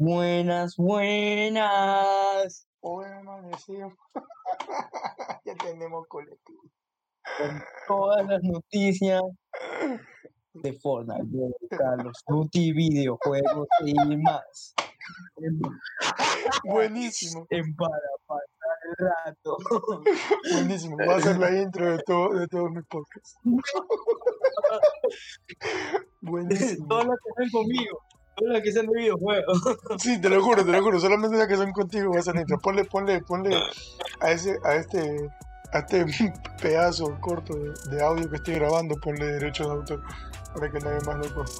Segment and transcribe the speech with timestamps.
[0.00, 2.68] Buenas, buenas.
[2.78, 3.94] Hoy amanecimos.
[5.44, 6.62] ya tenemos colectivo.
[7.36, 9.20] Con todas las noticias
[10.52, 14.72] de Fortnite, de Carlos Duty, videojuegos y más.
[15.38, 15.60] En,
[16.64, 19.56] Buenísimo, en para pasar el rato.
[20.52, 20.96] buenísimo.
[20.96, 23.36] Va a ser la intro de, todo, de todos mis podcasts.
[26.20, 26.86] Buenísimo.
[26.86, 28.00] Todos los que están conmigo,
[28.40, 29.62] los que sean de videojuegos.
[29.98, 31.00] Sí, te lo juro, te lo juro.
[31.00, 32.58] Solamente las que son contigo va a ser la intro.
[32.58, 33.56] Ponle, ponle, ponle
[34.20, 35.30] a ese, a este,
[35.72, 36.06] a este
[36.62, 37.54] pedazo corto
[37.90, 40.02] de, audio que estoy grabando, ponle derecho de autor
[40.54, 41.52] para que nadie más lo coja.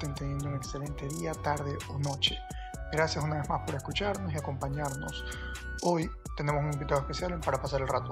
[0.00, 2.38] Estén teniendo un excelente día, tarde o noche.
[2.90, 5.24] Gracias una vez más por escucharnos y acompañarnos.
[5.82, 8.10] Hoy tenemos un invitado especial para pasar el rato.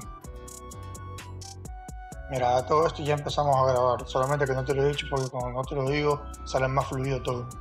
[2.30, 5.06] Mira, a todo esto ya empezamos a grabar, solamente que no te lo he dicho
[5.08, 7.48] porque cuando no te lo digo sale más fluido todo.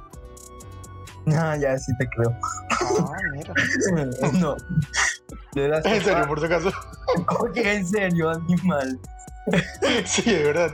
[1.29, 2.33] Ah, ya sí te creo.
[3.01, 3.53] Ah, mira.
[4.39, 4.55] No.
[5.55, 6.71] En serio, por si acaso.
[7.41, 8.97] Oye, en serio, animal.
[10.05, 10.71] Sí, de verdad.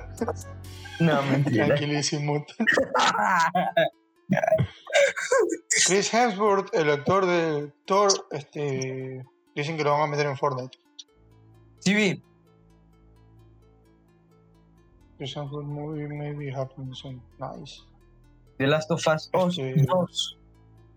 [0.99, 1.65] No, mentira.
[1.67, 2.45] Tranquilísimo.
[5.87, 10.77] Chris Hemsworth, el actor de Thor, este, dicen que lo van a meter en Fortnite.
[11.79, 12.23] Sí, vi.
[15.17, 17.21] Chris Hemsworth movie maybe happens soon.
[17.39, 17.81] Nice.
[18.57, 20.37] The Last of Us Us Este- 2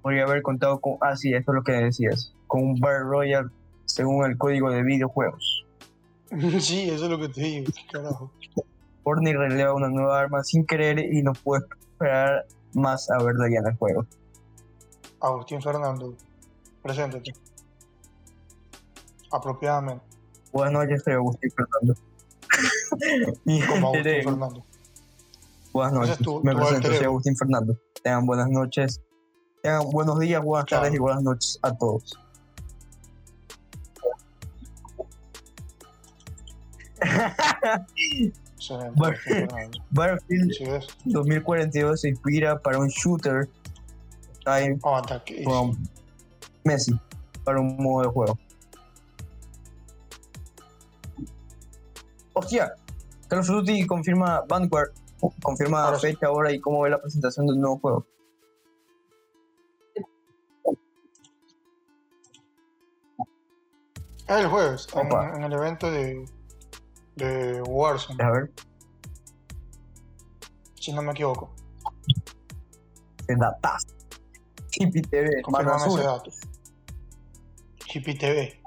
[0.02, 0.98] podría haber contado con.
[1.00, 2.32] Ah, sí, esto es lo que decías.
[2.46, 3.48] Con un Battle Royale
[3.86, 5.64] según el código de videojuegos.
[6.60, 7.66] Sí, eso es lo que te digo.
[7.72, 8.32] ¿Qué carajo?
[9.06, 12.44] Fortnite releva una nueva arma sin querer y no puede esperar
[12.74, 14.04] más a verla ya en el juego.
[15.20, 16.12] Agustín Fernando,
[16.82, 17.32] preséntate.
[19.30, 20.04] Apropiadamente,
[20.52, 21.94] Buenas noches, soy Agustín Fernando.
[23.44, 24.64] y como Agustín Fernando.
[25.72, 26.18] Buenas noches.
[26.42, 27.04] Me presento, soy.
[27.04, 27.78] Agustín Fernando.
[28.02, 29.00] Tengan buenas noches.
[29.62, 30.80] Tengan buenos días, buenas Chao.
[30.80, 32.18] tardes y buenas noches a todos.
[39.90, 40.86] Battlefield Sí, ves.
[41.04, 43.48] 2042 se inspira para un shooter
[44.44, 44.78] time
[45.44, 45.76] from
[46.64, 46.98] Messi
[47.44, 48.38] para un modo de juego.
[52.32, 52.74] Hostia,
[53.28, 54.90] Call of Duty confirma Vanguard,
[55.42, 56.08] confirma Ahora sí.
[56.08, 58.06] fecha, hora y cómo ve la presentación del nuevo juego.
[64.28, 66.28] Ah, el jueves, en el evento de,
[67.16, 68.52] de Warzone, A ver,
[70.78, 71.50] si no me equivoco.
[73.26, 73.86] se datas.
[74.70, 76.30] Tipi TV, mano Confirmame ese dato.
[77.92, 78.60] Hippie TV.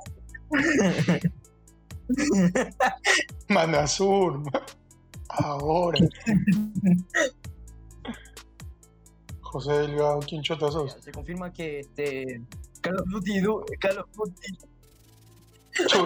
[3.49, 4.41] Manasur.
[5.29, 5.99] Ahora.
[9.41, 10.97] José Delgado, ¿quién chota sos?
[10.99, 12.41] Se confirma que este
[12.81, 14.57] Call of Duty, du- Call of Duty.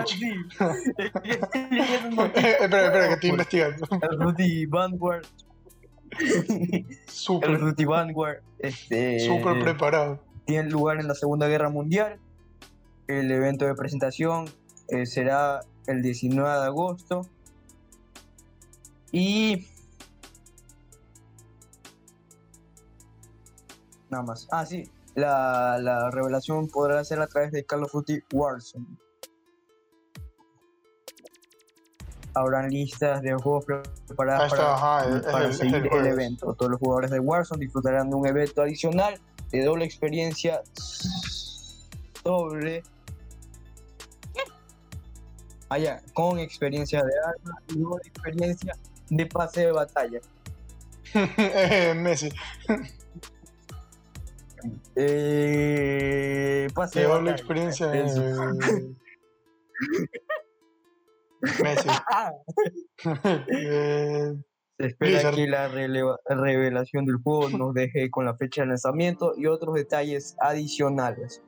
[0.05, 0.31] Sí.
[2.11, 2.45] Montón.
[2.45, 3.85] espera, espera, que estoy investigando.
[3.85, 5.25] Of Duty Vanguard.
[5.25, 6.45] Of
[7.07, 8.41] Súper, Duty Vanguard.
[8.59, 10.19] Este, súper preparado.
[10.45, 12.19] tiene lugar en la Segunda Guerra Mundial.
[13.07, 14.45] El evento de presentación
[14.89, 17.27] eh, será el 19 de agosto.
[19.11, 19.67] Y.
[24.09, 24.47] Nada más.
[24.51, 24.89] Ah, sí.
[25.15, 29.02] La, la revelación podrá ser a través de Call of Duty Warzone.
[32.35, 33.65] Habrán listas de juegos
[34.07, 35.05] preparadas está, para ajá,
[35.45, 36.53] el, seguir el evento.
[36.55, 39.19] Todos los jugadores de Warzone disfrutarán de un evento adicional
[39.51, 40.63] de doble experiencia
[42.23, 42.81] doble
[45.69, 48.75] allá con experiencia de arma y doble experiencia
[49.09, 50.19] de pase de batalla.
[51.95, 52.29] Messi.
[54.95, 57.35] Eh, pase Qué de doble batalla.
[57.35, 57.91] experiencia.
[61.63, 61.89] Messi.
[63.49, 64.33] Eh,
[64.79, 65.35] Se espera Blizzard.
[65.35, 65.67] que la
[66.35, 71.41] revelación del juego nos deje con la fecha de lanzamiento y otros detalles adicionales.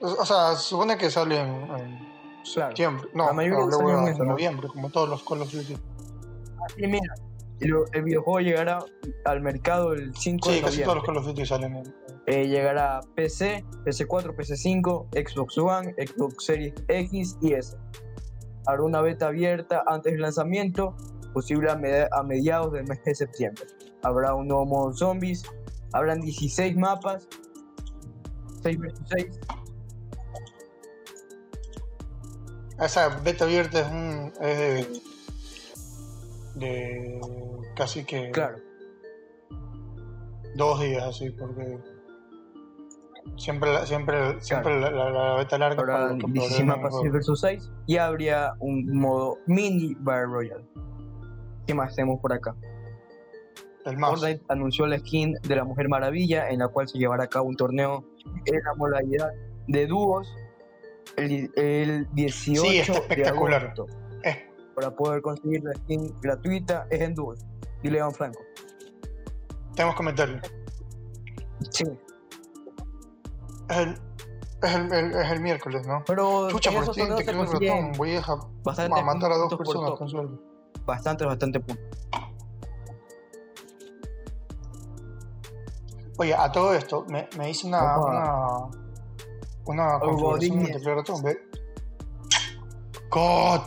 [0.00, 2.12] o sea, se supone que sale en, en
[2.54, 2.70] Claro.
[2.70, 3.08] septiembre.
[3.14, 4.24] No, La mayoría hablé salen en ¿no?
[4.24, 5.76] noviembre, como todos los Call of Duty.
[6.78, 7.14] Mira,
[7.60, 8.78] el, videojuego llegará
[9.24, 11.06] al mercado el 5 Sí, de casi todos los noviembre.
[11.06, 11.94] Call of Duty salen en.
[12.26, 17.76] Eh, llegará PC, PC4, PC5, Xbox One, Xbox Series X y S.
[18.66, 20.96] Habrá una beta abierta antes del lanzamiento,
[21.32, 23.64] posible a, med- a mediados del mes de septiembre.
[24.02, 25.42] Habrá un nuevo modo zombies,
[25.92, 27.26] habrán 16 mapas,
[28.62, 29.40] 6 vs 6.
[32.80, 34.32] Esa beta abierta es un.
[34.40, 35.11] es de.
[36.54, 37.20] De.
[37.76, 38.30] casi que.
[38.30, 38.58] Claro,
[40.56, 41.78] dos días así, porque.
[43.36, 46.82] Siempre, la- siempre, siempre la, la- la beta larga habrá los que 16 preordenan el
[46.82, 47.12] mapas juego.
[47.14, 50.64] 6 vs 6 y habría un modo mini Battle Royale.
[51.66, 52.54] ¿Qué más tenemos por acá?
[53.86, 54.10] El más.
[54.10, 57.48] Fortnite anunció la skin de la Mujer Maravilla, en la cual se llevará a cabo
[57.48, 58.04] un torneo
[58.44, 59.30] en la modalidad
[59.68, 60.28] de dúos
[61.16, 63.62] el, el 18 Sí, está espectacular.
[63.62, 63.86] de agosto.
[64.74, 67.40] Para poder conseguir la skin gratuita es en dúos.
[67.82, 68.40] Dile a Franco.
[69.74, 70.40] tenemos que meterlo.
[71.70, 71.84] Sí.
[73.68, 73.90] Es el,
[74.62, 76.02] es el, el- es el miércoles, ¿no?
[76.06, 77.92] Pero Chucha, por esos ti te quiero un ratón.
[77.96, 80.38] Voy a, dejar- bastante a matar a dos personas con sueldo.
[80.84, 81.86] Bastante, bastante puntos.
[86.18, 88.70] Oye, a todo esto, me, me hice una, Opa.
[89.64, 91.22] una, una configuración multiplayer ratón.
[91.22, 91.38] Ve.
[93.10, 93.60] God.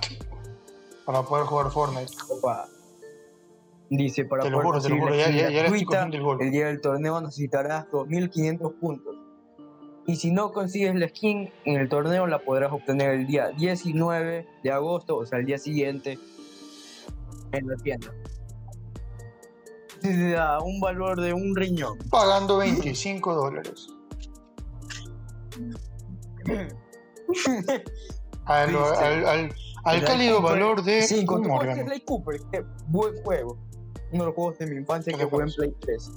[1.05, 2.11] Para poder jugar Fortnite.
[2.29, 2.67] Opa.
[3.89, 5.15] Dice, para Te lo poder juro, te lo conseguir juro.
[5.15, 6.37] la Ya, skin ya, ya le estoy gratuita, cogiendo el gol.
[6.41, 9.15] el día del torneo necesitarás 2.500 puntos.
[10.07, 14.47] Y si no consigues la skin en el torneo, la podrás obtener el día 19
[14.63, 16.19] de agosto, o sea, el día siguiente,
[17.51, 18.11] en la tienda.
[20.01, 21.97] Te da un valor de un riñón.
[22.11, 23.87] Pagando 25 dólares.
[28.45, 29.55] Al, al, al,
[29.85, 31.83] al cálido valor de Sí, con órgano.
[31.83, 33.57] Sly Cooper, qué buen juego.
[34.11, 35.53] Uno de los juegos de mi infancia ¿Qué que jugué en?
[35.53, 36.11] Play 3.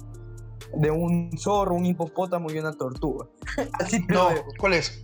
[0.75, 3.27] De un zorro, un hipopótamo y una tortuga.
[3.79, 4.29] Así te No.
[4.59, 5.03] ¿cuál es?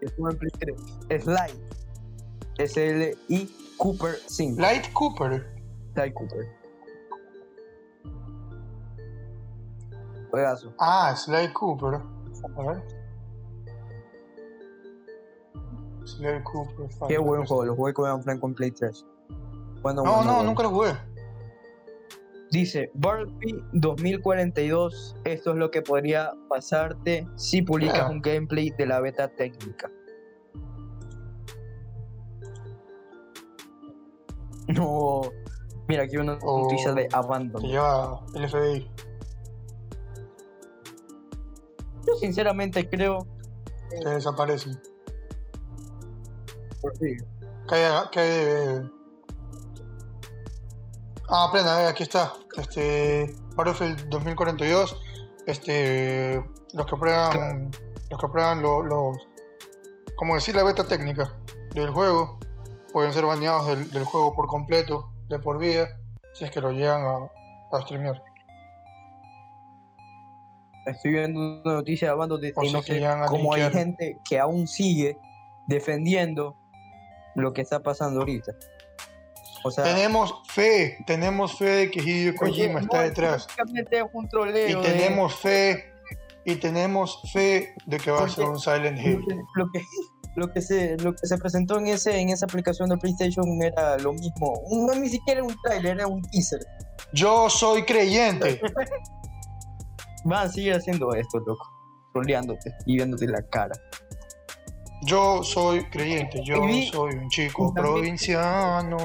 [0.00, 0.52] que estuvo en Play
[1.08, 1.22] 3.
[1.24, 1.60] Sly.
[2.58, 4.60] S-L-I Cooper 5.
[4.60, 5.46] Light Cooper.
[5.94, 6.46] Sly Cooper.
[10.30, 10.74] Juegazo.
[10.78, 12.00] Ah, Sly Cooper.
[12.56, 12.95] A ver.
[16.06, 16.88] Sly Cooper.
[17.08, 17.64] Qué buen juego.
[17.64, 19.04] Lo jugué con Ian Franco en Play 3.
[19.82, 20.42] Bueno, No, bueno, no, bueno.
[20.44, 20.92] nunca lo jugué.
[22.50, 28.08] Dice, Barbie 2042, esto es lo que podría pasarte si publicas Ah.
[28.10, 29.90] un gameplay de la beta técnica.
[34.68, 35.22] No,
[35.88, 37.62] mira aquí una Oh, noticia de Abandon.
[37.62, 38.90] lleva el FBI.
[42.06, 43.26] Yo sinceramente creo
[43.88, 44.80] Te desaparecen.
[46.98, 47.16] Sí,
[47.68, 48.82] Cae, cae.
[51.28, 52.32] Ah, plena, eh, aquí está.
[52.56, 53.34] Este.
[53.56, 54.96] Battlefield 2042.
[55.46, 56.42] Este.
[56.74, 57.70] Los que prueban.
[58.10, 59.16] Los que prueban lo- los.
[60.16, 61.34] Como decir la beta técnica
[61.74, 62.38] del juego.
[62.92, 65.88] Pueden ser baneados del, del juego por completo, de por vida,
[66.32, 68.22] si es que lo llegan a, a streamear.
[70.86, 74.66] estoy viendo una noticia de Abandon de- no que sé cómo hay gente que aún
[74.66, 75.18] sigue
[75.66, 76.56] defendiendo
[77.36, 78.52] lo que está pasando ahorita.
[79.64, 83.46] O sea, Tenemos fe, tenemos fe de que Hideo Kojima está detrás.
[83.46, 84.70] es.
[84.70, 85.92] Y de- tenemos fe,
[86.44, 89.24] y tenemos fe de que va a ser un Silent Hill.
[89.56, 89.82] lo que,
[90.36, 93.98] lo que se, lo que se presentó en, ese, en esa aplicación de PlayStation era
[93.98, 94.54] lo mismo.
[94.70, 96.60] No ni siquiera era un trailer, era un teaser.
[97.12, 98.60] Yo soy creyente.
[100.24, 101.66] Van a seguir haciendo esto, loco.
[102.12, 103.74] Troleándote y viéndote la cara.
[105.02, 106.42] Yo soy creyente.
[106.44, 108.96] Yo vi- soy un chico provinciano.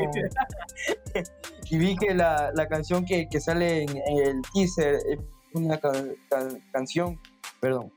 [1.70, 5.20] Y vi que la, la canción que, que sale en, el teaser es
[5.54, 5.92] una ca-
[6.30, 7.20] ca- canción,
[7.60, 7.92] perdón,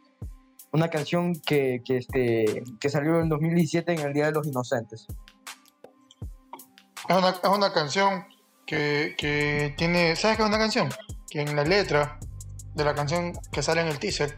[0.73, 5.07] una canción que, que, este, que salió en 2017 en el Día de los Inocentes.
[7.09, 8.27] Es una, es una canción
[8.67, 10.17] que, que tiene.
[10.17, 10.89] ¿Sabes qué es una canción?
[11.31, 12.19] Que en la letra
[12.75, 14.37] de la canción que sale en el teaser.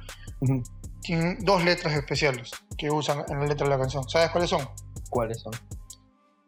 [1.06, 4.08] Tiene dos letras especiales que usan en la letra de la canción.
[4.08, 4.68] ¿Sabes cuáles son?
[5.08, 5.52] ¿Cuáles son?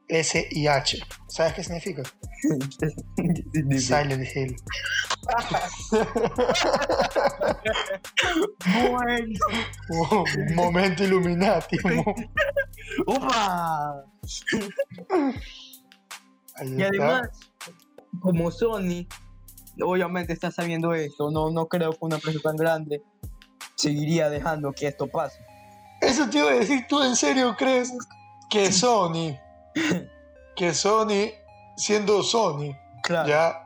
[0.09, 0.99] S y H.
[1.29, 2.03] ¿Sabes qué significa?
[3.79, 4.57] Silent Hill.
[8.91, 9.39] Bueno.
[9.91, 10.25] Oh,
[10.55, 11.77] momento Illuminati.
[13.07, 14.05] ¡Upa!
[16.65, 17.29] Y además,
[18.21, 19.07] como Sony,
[19.81, 23.05] obviamente está sabiendo esto, no, no creo que una empresa tan grande
[23.79, 25.39] seguiría dejando que esto pase.
[26.01, 27.93] Eso te iba a decir, ¿tú en serio crees
[28.51, 29.39] que Sony,
[30.57, 31.31] que Sony
[31.77, 33.29] siendo Sony, Claro.
[33.29, 33.65] ya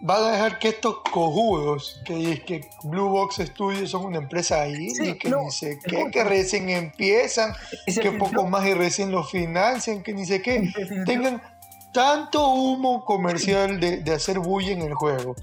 [0.00, 4.90] van a dejar que estos cojudos que que Blue Box Studios son una empresa ahí
[4.90, 7.52] Sí, y que no, ni sé qué, que recién empiezan,
[8.00, 10.70] que poco más y recién lo financian, que ni sé qué,
[11.06, 11.40] tengan
[11.94, 15.34] tanto humo comercial de, de hacer bulla en el juego,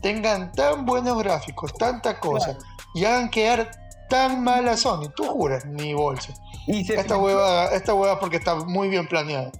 [0.00, 2.56] tengan tan buenos gráficos, tanta cosa,
[2.96, 3.70] y hagan quedar
[4.08, 6.32] tan mal a Sony, tú juras, ni bolsa.
[6.66, 9.50] y se Esta hueva, esta hueva porque está muy bien planeada.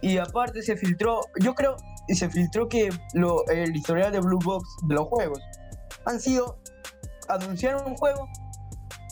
[0.00, 1.76] Y aparte se filtró, yo creo,
[2.08, 5.40] y se filtró que lo, el historial de Blue Box de los juegos
[6.04, 6.58] han sido
[7.28, 8.26] anunciar un juego,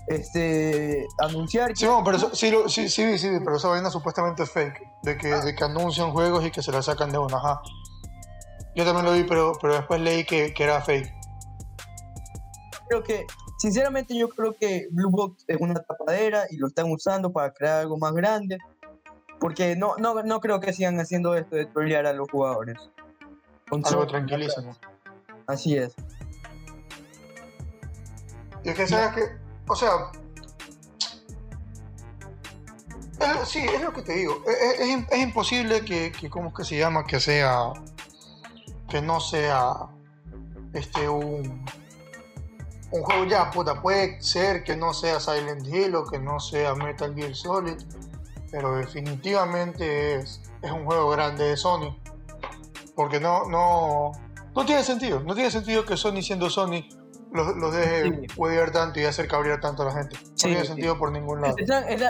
[0.08, 4.44] este, anunciar que Sí, bueno, pero eso- sí, sí, sí, sí, pero esa vaina supuestamente
[4.44, 7.36] es fake, de que, de que anuncian juegos y que se la sacan de una,
[7.36, 7.60] ajá.
[8.74, 11.12] Yo también lo vi, pero, pero después leí que, que era fake.
[12.88, 13.26] Creo que,
[13.58, 17.80] sinceramente yo creo que Blue Box es una tapadera y lo están usando para crear
[17.80, 18.58] algo más grande,
[19.40, 22.78] porque no, no, no creo que sigan haciendo esto de trolear a los jugadores.
[23.70, 24.76] Algo tranquilísimo.
[25.46, 25.94] Así es.
[28.64, 29.22] Y es que, ¿sabes que
[29.68, 29.90] O sea...
[33.20, 34.42] es- sí, es lo que te digo.
[34.46, 37.04] Es, es- es imposible que, que, ¿cómo es que se llama?
[37.06, 37.72] Que sea...
[38.88, 39.72] Que no sea...
[40.72, 41.64] Este, un...
[42.92, 46.74] Un juego ya, puta, puede ser que no sea Silent Hill o que no sea
[46.74, 47.76] Metal Gear Solid,
[48.50, 51.96] pero definitivamente es, es un juego grande de Sony.
[52.94, 54.12] Porque no, no,
[54.54, 56.84] no tiene sentido, no tiene sentido que Sony siendo Sony
[57.32, 58.26] los, los deje Sí.
[58.36, 60.16] huevear tanto y hacer cabrear tanto a la gente.
[60.16, 60.68] No Sí, tiene sí.
[60.68, 61.56] sentido por ningún lado.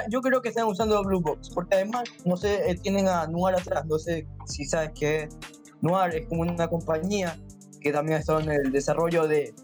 [0.08, 3.56] Yo creo que están usando Blue Box, porque además, no sé, eh, tienen a Noir
[3.56, 5.36] atrás, no sé si sabes qué es.
[5.80, 7.36] Noir es como una compañía
[7.80, 9.54] que también está en el desarrollo de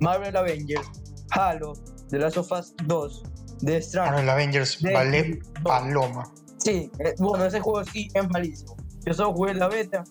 [0.00, 0.86] Marvel Avengers,
[1.30, 1.72] Halo,
[2.10, 3.22] The Last of Us 2,
[3.60, 4.22] The Ahora Stranding.
[4.24, 6.32] el Avengers de- vale no, paloma.
[6.58, 8.76] Sí, eh, bueno, ese juego sí es malísimo.
[9.04, 10.04] Yo solo jugué la beta,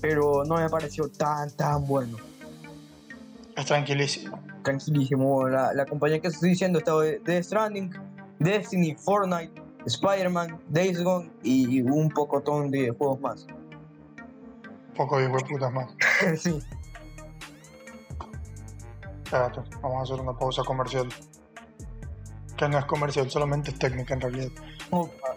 [0.00, 2.16] pero no me pareció tan, tan bueno.
[3.56, 4.38] Es tranquilísimo.
[4.64, 5.48] tranquilísimo.
[5.48, 7.90] La, la compañía que estoy diciendo está de Death Stranding,
[8.38, 9.52] Destiny, Fortnite,
[9.86, 13.46] Spider-Man, Days Gone y un pocotón de juegos más.
[14.96, 15.90] Poco de putas más.
[16.40, 16.58] sí.
[19.32, 21.08] Espérate, vamos a hacer una pausa comercial.
[22.54, 24.50] Que no es comercial, solamente es técnica en realidad.
[24.90, 25.34] Opa.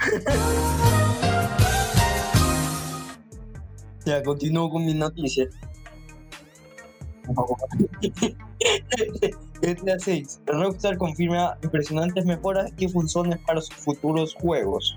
[4.04, 5.46] ya, continúo con mi noticia.
[9.62, 10.40] GTA 6.
[10.46, 14.96] Rockstar confirma impresionantes mejoras y funciones para sus futuros juegos.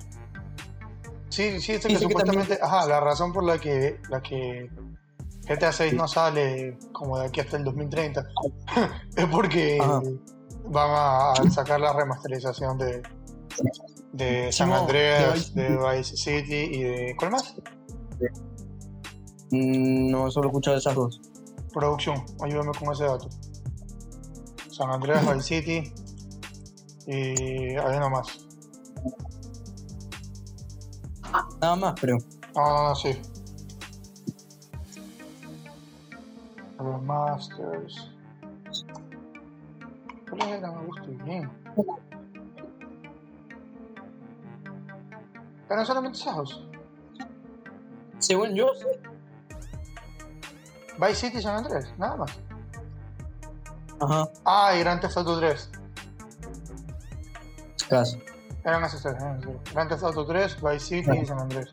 [1.29, 4.72] Sí, sí, esto Dice que que supuestamente, ajá, la razón por la que, la que
[5.50, 8.24] GTA 6 no sale como de aquí hasta el 2030
[9.15, 10.01] es porque Ajá.
[10.65, 13.01] van a, sacar la remasterización de,
[14.13, 17.15] de San Andreas, de Vice City y de.
[17.18, 17.56] ¿Cuál más?
[19.51, 21.20] Mm, No solo he escuchado esas dos.
[21.74, 23.27] Producción, ayúdame con ese dato.
[24.72, 25.94] San Andreas, Vice City
[27.08, 28.46] y hay uno más.
[31.60, 32.18] Nada más, creo.
[32.56, 33.20] Ah, sí.
[36.79, 38.12] Remasters.
[40.29, 40.79] ¿Cuáles eran?
[40.79, 41.50] Me gusta bien.
[45.69, 46.65] ¿Eran solamente esos?
[48.19, 48.86] Según yo, sí.
[51.00, 52.31] Vice City y San Andrés, nada más.
[54.01, 55.69] Ajá, Ah, y Grand Theft Auto 3.
[57.89, 58.21] casi.
[58.63, 59.74] Eran esos tres, eran esos tres.
[59.74, 61.71] Grand Theft Auto 3, Vice City y San Andrés.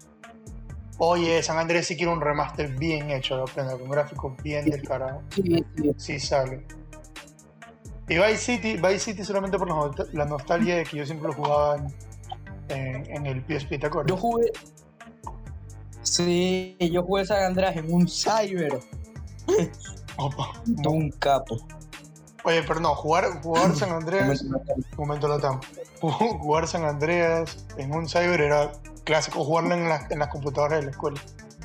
[0.98, 4.82] Oye, San Andrés sí quiere un remaster bien hecho, la pena, con gráficos bien del
[4.82, 5.22] carajo.
[5.30, 5.94] Sí, sí.
[5.96, 6.66] Sí sale.
[8.08, 11.28] Y Vice City, Vice City solamente por la, nostal- la nostalgia de que yo siempre
[11.28, 11.86] lo jugaba en,
[12.68, 14.08] en, en el PSP, ¿te acuerdas?
[14.10, 14.52] Yo jugué.
[16.02, 18.78] Sí, yo jugué San Andrés en un cyber.
[20.16, 20.52] Opa.
[20.64, 21.56] de un capo.
[22.44, 24.44] Oye, pero no, jugar, jugar San Andreas,
[24.96, 25.60] momento latam,
[26.00, 28.70] jugar San Andreas en un cyber era
[29.06, 31.20] clásico, jugarlo en, las- en las computadoras de la escuela.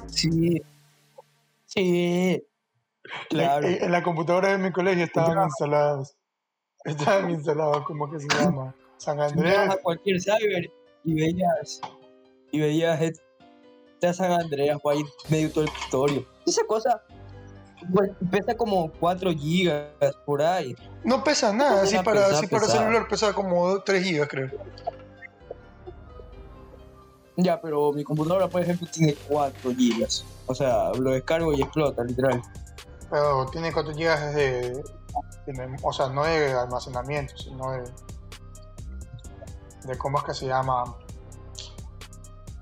[0.08, 0.62] Sí.
[1.66, 2.42] Sí.
[3.30, 3.68] Claro.
[3.68, 5.44] En, en la computadora de mi colegio estaban Ya.
[5.44, 6.16] instaladas,
[6.86, 8.74] estaban instaladas, ¿cómo que se llama?
[8.98, 9.74] San Andreas.
[9.76, 10.72] a cualquier cyber
[11.04, 11.82] y veías.
[12.52, 16.26] Y veías GTA San Andreas por ahí medio todo el escritorio.
[16.46, 17.02] Esa cosa.
[17.94, 19.88] pues, pesa como 4 gigas
[20.26, 20.76] por ahí.
[21.04, 24.52] No pesa nada, así para, así para celular pesa como 3 gigas, creo.
[27.38, 30.26] Ya, pero mi computadora, por ejemplo, tiene 4 gigas.
[30.48, 32.42] O sea, lo descargo y explota, literal.
[33.10, 34.84] Pero tiene 4 GB de,
[35.48, 37.84] de O sea, no de almacenamiento, sino de.
[39.86, 40.96] de ¿Cómo es que se llama?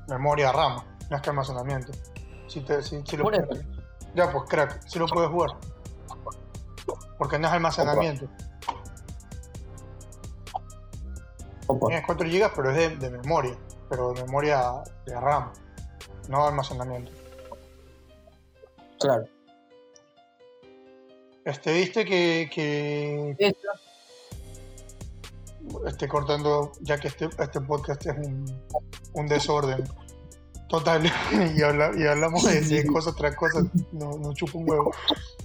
[0.07, 0.81] Memoria RAM.
[1.09, 1.91] No es que almacenamiento.
[2.47, 3.65] Si te, si, si lo puedes-
[4.15, 5.51] Ya, pues crack, si lo puedes jugar.
[7.17, 8.27] Porque no es almacenamiento.
[11.67, 13.55] Opa, Tienes 4 GB, pero es de, de memoria.
[13.89, 15.51] Pero de memoria de RAM.
[16.27, 17.11] No almacenamiento.
[18.99, 19.25] claro.
[21.45, 23.69] Este, viste que, que Esta,
[25.87, 28.61] esté cortando, ya que este, este podcast es un,
[29.13, 29.83] un desorden
[30.67, 31.05] total
[31.57, 34.91] y, habla- y hablamos de, de cosas tras cosas, no, no chupa un huevo.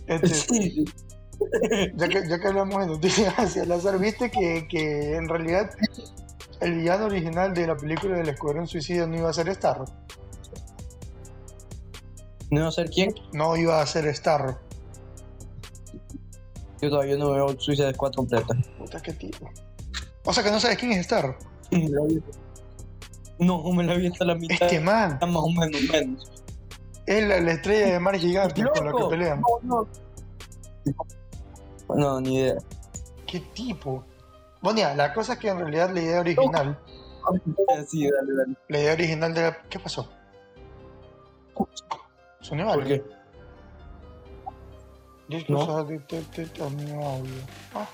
[0.06, 0.84] Este,
[1.96, 5.70] ya, que, ya que hablamos de noticias hacia el azar, viste que, que en realidad
[6.60, 9.84] el villano original de la película del Escuadrón Suicida no iba a ser Starro,
[12.50, 13.14] no sé quién.
[13.32, 14.58] no iba a ser Starro.
[16.80, 18.54] Yo todavía no veo Suicide Squad completa.
[18.78, 19.50] Puta, qué tipo.
[20.24, 21.36] O sea que no sabes quién es Starro.
[23.38, 24.56] No, me la vi hasta la mitad.
[24.60, 26.30] Este man Está más o menos, menos.
[27.06, 29.40] es la, la estrella de mar gigante con la que pelean.
[29.40, 29.86] No,
[30.86, 31.94] no.
[31.96, 32.56] No, ni idea.
[33.26, 34.04] ¿Qué tipo?
[34.64, 36.78] Bueno, ya, la cosa es que en realidad la idea original,
[37.86, 38.56] Sí, dale, dale.
[38.68, 39.62] la idea original de la...
[39.68, 40.10] ¿Qué pasó?
[42.40, 43.04] Sonó ¿Por qué?
[45.28, 45.84] Diez No.
[45.86, 47.42] te- te- te- mi audio.
[47.74, 47.86] Ah.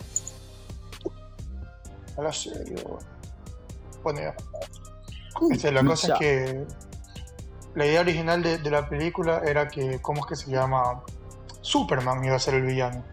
[2.19, 2.99] A la serio.
[4.05, 4.35] Bueno, ya.
[5.51, 6.67] Este, la cosa es que
[7.75, 11.03] la idea original de, de la película era que, ¿cómo es que se llama?
[11.63, 13.05] Superman iba a ser el villano.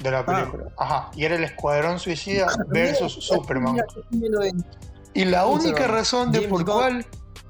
[0.00, 0.64] De la película.
[0.76, 1.10] Ajá.
[1.14, 3.76] Y era el Escuadrón Suicida versus Superman.
[5.14, 7.04] Y la única razón de por cuál,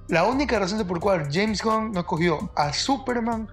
[0.08, 3.48] la única razón de por cuál James Gunn no cogió a Superman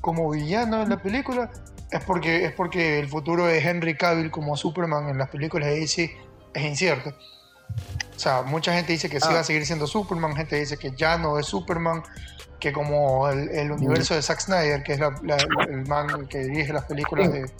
[0.00, 1.50] como villano en la película
[1.90, 5.80] es porque es porque el futuro de Henry Cavill como Superman en las películas de
[5.80, 6.16] DC
[6.54, 7.10] es incierto.
[7.10, 9.34] O sea, mucha gente dice que sí Ah.
[9.34, 12.02] va a seguir siendo Superman, gente dice que ya no es Superman,
[12.58, 15.36] que como el, el universo de Zack Snyder, que es la- la-
[15.68, 17.50] el man que dirige las películas de,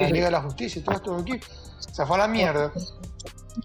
[0.00, 0.10] de la.
[0.10, 1.40] Liga de la Justicia y todo esto de aquí,
[1.92, 2.72] se fue a la mierda.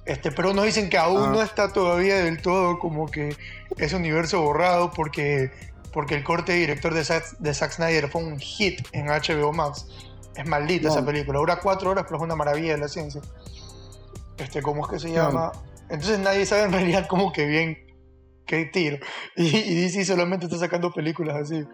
[0.06, 1.30] Este, pero nos dicen que aún Ah.
[1.32, 3.36] no está todavía del todo como que
[3.78, 5.52] ese universo borrado porque,
[5.92, 9.88] porque el corte director de Zack, de Zack Snyder fue un hit en HBO Max.
[10.36, 10.94] Es maldita No.
[10.94, 11.40] esa película.
[11.40, 13.20] Dura cuatro horas, pero es una maravilla de la ciencia.
[14.38, 15.16] Este, ¿Cómo es que se No.
[15.16, 15.52] llama?
[15.90, 17.78] Entonces nadie sabe en realidad como que bien
[18.46, 18.98] qué tiro.
[19.36, 21.66] Y, y DC solamente está sacando películas así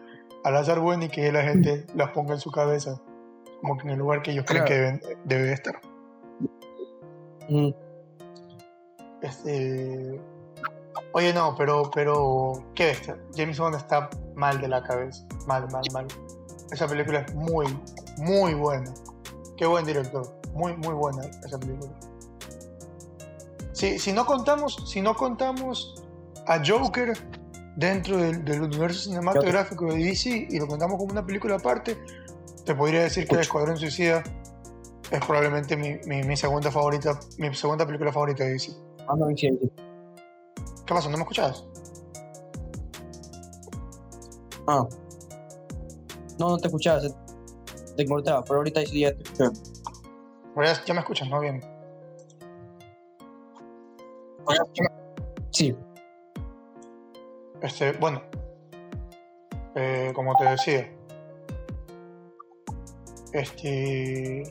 [0.46, 3.02] al azar bueno y que la gente las ponga en su cabeza.
[3.62, 4.66] Como que en el lugar que ellos Claro.
[4.66, 5.80] creen que deben- debe estar.
[7.50, 7.70] Mm,
[9.22, 10.22] Este.
[11.14, 12.54] Oye, no, pero, pero.
[12.76, 13.18] ¿Qué bestia?
[13.36, 15.26] James Bond está mal de la cabeza.
[15.48, 16.08] Mal, mal, mal.
[16.72, 17.66] Esa película es muy,
[18.18, 18.94] muy buena.
[19.58, 20.28] Qué buen director.
[20.54, 21.92] Muy, muy buena esa película.
[23.74, 26.02] Si, si no contamos, si no contamos
[26.48, 27.14] a Joker
[27.76, 31.98] dentro del, del universo cinematográfico de DC y lo contamos como una película aparte,
[32.66, 34.24] te podría decir que El Escuadrón Suicida
[35.12, 38.74] es probablemente mi, mi, mi segunda favorita, mi segunda película favorita de DC.
[39.08, 39.72] ah, no, sí, sí.
[40.86, 41.10] ¿Qué pasó?
[41.10, 41.66] ¿No me escuchabas?
[44.68, 44.88] Ah.
[46.40, 47.02] No, no te escuchaba,
[47.96, 49.24] te cortaba, pero ahorita sí ya te
[50.86, 51.40] ya me escuchas, ¿no?
[51.40, 51.62] Bien.
[55.52, 55.76] Sí,
[57.62, 58.22] Este, bueno.
[59.76, 60.95] Eh, como te decía.
[63.36, 64.44] Este.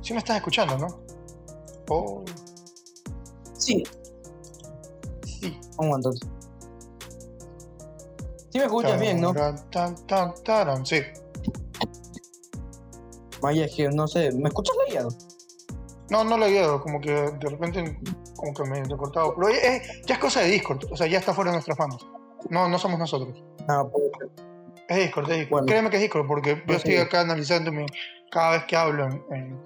[0.00, 0.86] Sí me estás escuchando, ¿no?
[1.88, 2.24] Oh,
[3.54, 3.82] sí,
[5.24, 5.60] sí.
[5.76, 6.28] ¿cómo entonces?
[8.50, 9.34] Sí me escuchas bien, ¿no?
[9.34, 11.00] Tan, tan, taran, Sí.
[13.42, 15.08] Maya, es que no sé, ¿me escuchas leído?
[16.10, 17.98] No, no guiado, como que de repente
[18.36, 19.34] como que me he cortado.
[19.34, 21.96] Pero eh, ya es cosa de Discord, o sea, ya está fuera de nuestras fans.
[22.50, 23.42] No, no somos nosotros.
[23.66, 24.51] Ah, puede ser.
[24.88, 25.50] Es Discord, es Discord.
[25.50, 25.66] Bueno.
[25.66, 27.86] Créeme que es Discord, porque yo Pues estoy acá analizando mi,
[28.30, 29.60] cada vez que hablo en, en-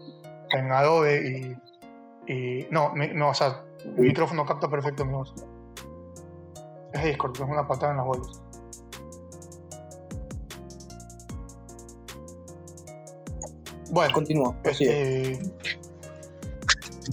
[0.50, 1.57] en Adobe
[2.26, 3.64] y, y- No, mi- no, o sea,
[3.96, 5.35] mi micrófono capta perfecto mi voz.
[6.92, 8.42] Es Discord, es una patada en las bolas.
[13.90, 15.38] Bueno, Continúa, este,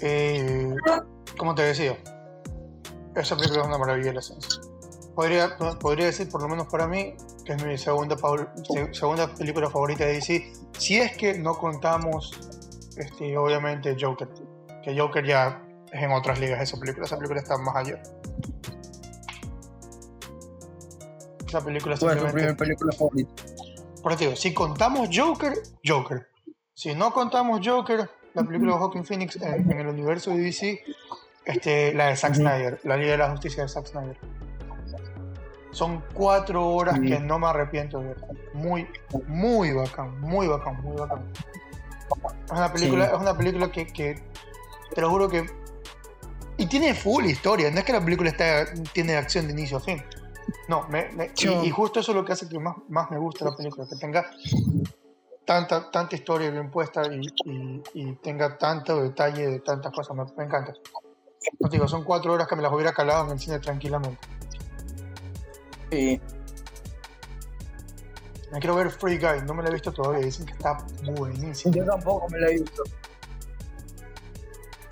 [0.02, 0.76] eh,
[1.38, 1.98] como te decía,
[3.16, 4.60] esa película es una maravilla de la ciencia.
[5.14, 7.14] Podría, podría decir, por lo menos para mí,
[7.46, 8.16] que es mi segunda,
[8.92, 12.32] segunda película favorita de DC, si es que no contamos,
[12.98, 14.28] este, obviamente, Joker.
[14.84, 18.02] Que Joker ya es en otras ligas esa película, esa película está más allá.
[21.48, 22.32] Esa película ¿Cuál es tu simplemente...
[22.32, 23.44] primera película favorita?
[24.02, 25.54] Por digo, si contamos Joker,
[25.86, 26.28] Joker.
[26.74, 30.84] Si no contamos Joker, la película de Joaquin Phoenix en, en el universo de DC,
[31.46, 32.36] Este, la de Zack.
[32.36, 34.18] Snyder, la Liga de la Justicia de Zack Snyder.
[35.74, 37.08] Son cuatro horas Sí.
[37.10, 38.18] que no me arrepiento de ver.
[38.54, 38.88] Muy,
[39.28, 41.24] muy bacán, muy bacán, muy bacán.
[42.46, 43.12] Es una película, Sí.
[43.16, 44.24] es una película que, que,
[44.94, 45.46] te lo juro que.
[46.58, 49.80] Y tiene full historia, no es que la película está, tiene acción de inicio a
[49.80, 50.02] fin.
[50.68, 51.32] No, me- me-
[51.64, 53.96] y- justo eso es lo que hace que más, más me guste la película, que
[53.96, 54.30] tenga
[55.46, 60.24] tanta, tanta historia bien puesta y, y- y tenga tanto detalle de tantas cosas, me,
[60.38, 60.74] me encanta.
[61.60, 64.20] No digo, son cuatro horas que me las hubiera calado en el cine tranquilamente.
[65.94, 66.20] Sí.
[68.52, 70.78] Me quiero ver Free Guy, no me la he visto todavía, dicen que está
[71.18, 71.74] buenísimo.
[71.74, 72.84] Yo tampoco me la he visto.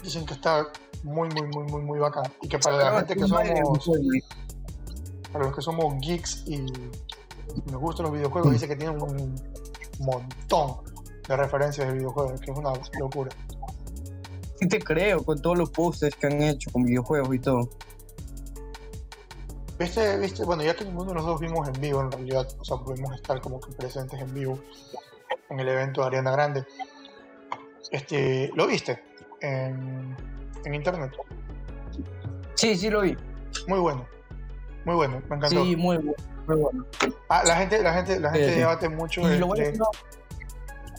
[0.03, 0.67] Dicen que está
[1.03, 2.31] muy, muy, muy, muy, muy bacán.
[2.41, 3.89] Y que para la gente que somos,
[5.31, 6.57] para los que somos geeks y
[7.65, 9.35] nos gustan los videojuegos, dice que tiene un
[9.99, 10.77] montón
[11.27, 13.29] de referencias de videojuegos, que es una locura.
[14.59, 17.69] Sí te creo, con todos los posters que han hecho con videojuegos y todo.
[19.81, 20.45] ¿Viste, viste?
[20.45, 23.15] Bueno, ya que ninguno de los dos vimos en vivo, en realidad, o sea, pudimos
[23.15, 24.59] estar como que presentes en vivo
[25.49, 26.65] en el evento de Ariana Grande.
[27.89, 29.03] Este, ¿Lo viste?
[29.41, 30.15] En,
[30.65, 31.11] en internet.
[32.53, 33.17] Sí, sí lo vi.
[33.67, 34.05] Muy bueno.
[34.85, 35.63] Muy bueno, me encantó.
[35.63, 36.13] Sí, muy bueno.
[36.47, 36.85] Muy bueno.
[37.29, 38.59] Ah, la gente, la gente, la gente Sí, sí.
[38.59, 39.85] debate mucho bueno entre, es que no-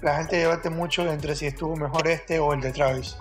[0.03, 3.16] la gente debate mucho entre si estuvo mejor este o el de Travis.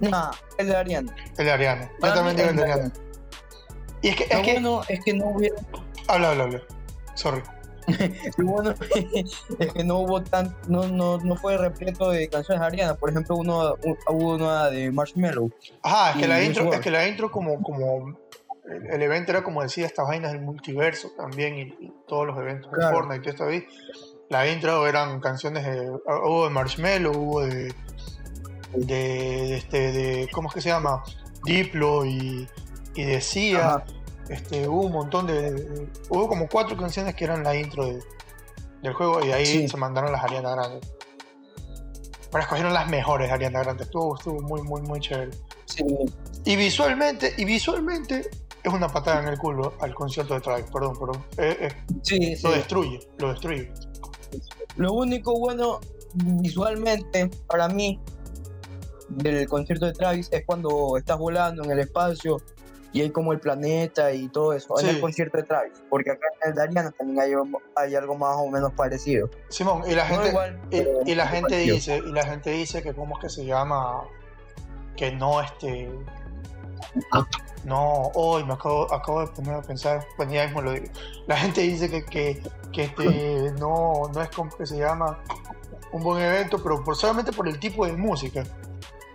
[0.00, 1.14] Nah, el de Ariana.
[1.38, 1.90] El de Ariana.
[2.02, 2.92] Yo también digo el de el de Ariana.
[4.02, 5.56] Y es que, es que, bueno es que no hubiera.
[6.08, 6.62] habla, habla, habla.
[7.14, 7.42] Sorry.
[8.38, 8.74] Lo bueno
[9.58, 10.54] es que no hubo tan.
[10.68, 12.94] No, no, no fue repleto de canciones de Ariana.
[12.94, 15.50] Por ejemplo, uno, un- hubo una de Marshmallow.
[15.82, 18.16] Ajá, es que la intro, es que la intro como, como
[18.90, 22.70] el, evento era como decía estas vainas del multiverso también y, y todos los eventos
[22.70, 22.96] de Claro.
[22.96, 23.66] Fortnite y todo esto ahí.
[24.28, 27.74] La intro eran canciones de hubo de Marshmello, hubo de
[28.74, 31.02] de, de este de ¿cómo es que se llama?
[31.44, 32.46] Diplo y,
[32.94, 33.66] y de Sia.
[33.76, 33.84] Ajá.
[34.28, 38.02] Este, hubo un montón de, de- hubo como cuatro canciones que eran la intro de-
[38.82, 39.68] del juego y ahí Sí.
[39.68, 40.80] se mandaron las Ariana Grande.
[42.30, 43.82] Pero escogieron las mejores Ariana Grande.
[43.84, 45.32] Estuvo, estuvo muy, muy, muy chévere.
[45.64, 45.84] Sí.
[46.44, 48.30] Y visualmente, y visualmente
[48.62, 51.24] es una patada en el culo al concierto de Travis, perdón, perdón.
[51.38, 52.36] Eh, eh, sí.
[52.42, 53.72] Lo destruye, lo destruye.
[54.76, 55.80] Lo único bueno
[56.14, 57.98] visualmente para mí
[59.08, 62.36] del concierto de Travis es cuando estás volando en el espacio
[62.92, 64.90] y hay como el planeta y todo eso en Sí.
[64.96, 65.82] el concierto de Travis.
[65.88, 67.32] Porque acá en el de Ariana también hay,
[67.76, 69.30] hay algo más o menos parecido.
[69.48, 72.82] Simón, y la No gente, igual, y, y la gente dice, y la gente dice
[72.82, 74.02] que cómo es que se llama,
[74.96, 75.90] que no este,
[77.64, 80.86] no, hoy me acabo, acabo de poner a pensar, bueno ya mismo lo digo.
[81.26, 85.18] La gente dice que, que, que este no, no es como que se llama
[85.92, 88.44] un buen evento, pero por, solamente por el tipo de música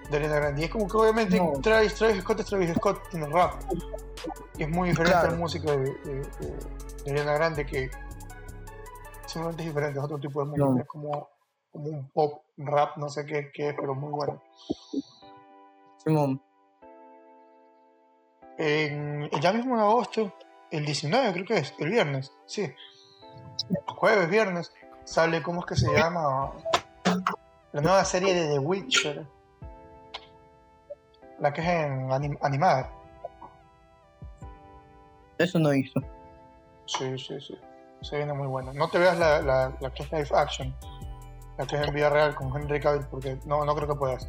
[0.09, 0.61] de Ariana Grande.
[0.61, 1.53] Y es como que obviamente No.
[1.61, 3.53] Travis, Travis Scott es Travis Scott, tiene rap.
[4.57, 5.35] Y es muy diferente a Claro.
[5.35, 5.93] la música de, de,
[6.39, 7.89] de- de Ariana Grande que
[9.25, 10.65] simplemente es diferente, es otro tipo de música.
[10.67, 10.79] No.
[10.79, 11.29] Es como,
[11.71, 14.41] como un pop, rap, no sé qué, qué es, pero muy bueno.
[16.03, 16.41] Simón.
[18.57, 20.33] En, ya mismo en agosto,
[20.71, 22.73] el 19 creo que es, el viernes, sí.
[23.87, 24.71] Jueves, viernes,
[25.03, 26.51] sale, ¿cómo es que se llama?
[27.73, 29.27] La nueva serie de The Witcher.
[31.39, 32.89] La que es en anim- animada.
[35.37, 35.99] Eso no hizo.
[36.85, 37.59] Sí, sí, sí.
[38.01, 38.71] Se viene muy buena.
[38.73, 40.75] No te veas la, la, la que es live action,
[41.57, 44.27] la que es en vida real con Henry Cavill, porque no, no creo que puedas.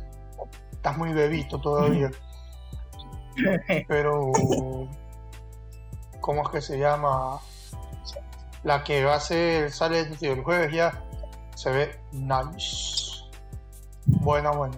[0.72, 2.10] Estás muy bebito todavía.
[3.88, 4.32] Pero,
[6.20, 7.38] ¿cómo es que se llama?
[8.64, 11.04] La que va a ser, sale el jueves ya,
[11.54, 13.20] se ve nice.
[14.06, 14.76] Buena, buena.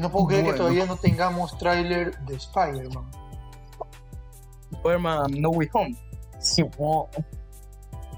[0.00, 3.04] No puedo creer que todavía no tengamos tráiler de Spider-Man.
[4.72, 5.96] Spider-Man No Way Home.
[6.38, 7.06] Simón.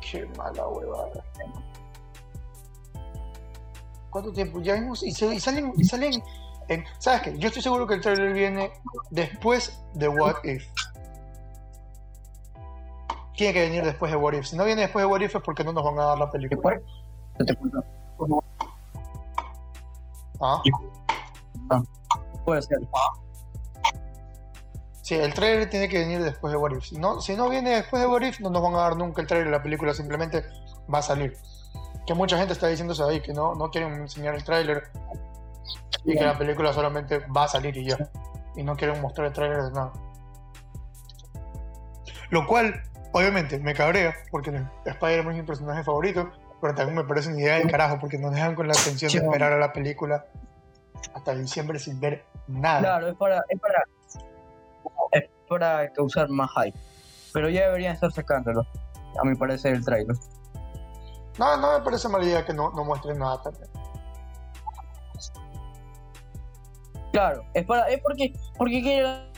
[0.00, 1.24] Qué mala huevada.
[4.10, 4.60] ¿Cuánto tiempo?
[4.60, 5.02] Ya vimos.
[5.02, 5.72] Y, se- y salen.
[5.76, 6.22] Y salen
[6.68, 7.38] en- ¿Sabes qué?
[7.38, 8.72] Yo estoy seguro que el trailer viene
[9.10, 10.66] después de What If.
[13.36, 14.46] Tiene que venir después de What If.
[14.46, 16.30] Si no viene después de What If es porque no nos van a dar la
[16.30, 16.80] película.
[17.46, 17.84] Te cuento.
[21.70, 21.82] ¿Ah?
[22.44, 22.78] Puede ser.
[25.02, 26.84] Sí, el trailer tiene que venir después de What If.
[26.84, 29.22] Si no, si no viene después de What If, no nos van a dar nunca
[29.22, 29.48] el trailer.
[29.50, 30.44] La película simplemente
[30.92, 31.36] va a salir.
[32.06, 34.90] Que mucha gente está diciéndose ahí que no, no quieren enseñar el trailer
[36.04, 37.96] y que la película solamente va a salir y ya.
[38.56, 39.92] Y no quieren mostrar el trailer de nada.
[42.30, 47.30] Lo cual, obviamente, me cabrea porque Spider-Man es mi personaje favorito Pero también me parece
[47.30, 50.26] una idea del carajo porque nos dejan con la tensión de esperar a la película
[51.14, 52.80] hasta diciembre sin ver nada.
[52.80, 53.84] Claro, es para, es para,
[55.12, 56.78] es para causar más hype.
[57.32, 58.66] Pero ya deberían estar sacándolo,
[59.20, 60.16] a mi parecer, el trailer.
[61.38, 63.68] No, no me parece mala idea que no, no muestren nada también.
[67.12, 69.28] Claro, es para, es porque, porque quieren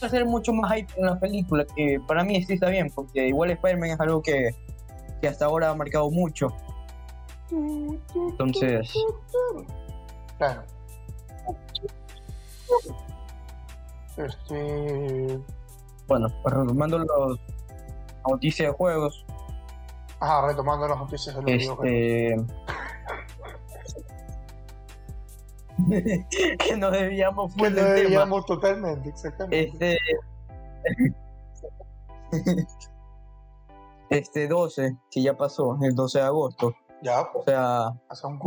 [0.00, 3.50] hacer mucho más hype en la película, que para mí sí está bien, porque igual
[3.50, 4.50] Spider-Man es algo que,
[5.20, 6.48] que hasta ahora ha marcado mucho.
[7.50, 8.92] Entonces,
[10.38, 10.62] Claro.
[14.16, 15.40] Este.
[16.06, 17.40] bueno, retomando los
[18.28, 19.24] noticias de juegos,
[20.20, 22.36] Ajá, retomando las noticias de los este
[26.58, 27.94] que nos debíamos Que fue no del tema.
[27.94, 29.64] deberíamos totalmente, exactamente.
[29.64, 29.98] Este.
[34.10, 36.74] Este 12, que ya pasó, el 12 de agosto.
[37.02, 37.92] Ya, O sea,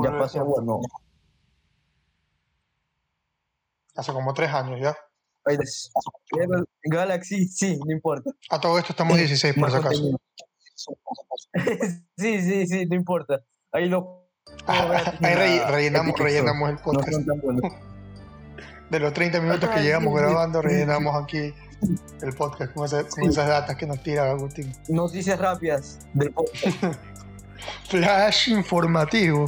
[0.03, 0.79] ya pasó, bueno.
[3.95, 4.95] Hace como tres años ya.
[6.83, 8.31] Galaxy, sí, no importa.
[8.49, 10.19] A todo esto estamos 16 por si acaso.
[12.17, 13.41] sí, sí, sí, no importa.
[13.71, 14.27] Ahí lo.
[14.67, 17.11] Ah, Ahí re- rellenamos, rellenamos el No podcast.
[17.13, 17.71] son tan buenos.
[18.89, 19.87] De los 30 minutos que sí.
[20.21, 21.53] grabando, rellenamos aquí
[22.21, 23.29] el podcast con, esa- con Sí.
[23.29, 24.71] esas datas que nos tira Agustín.
[24.89, 26.95] Noticias rápidas del podcast.
[27.89, 29.47] Flash informativo.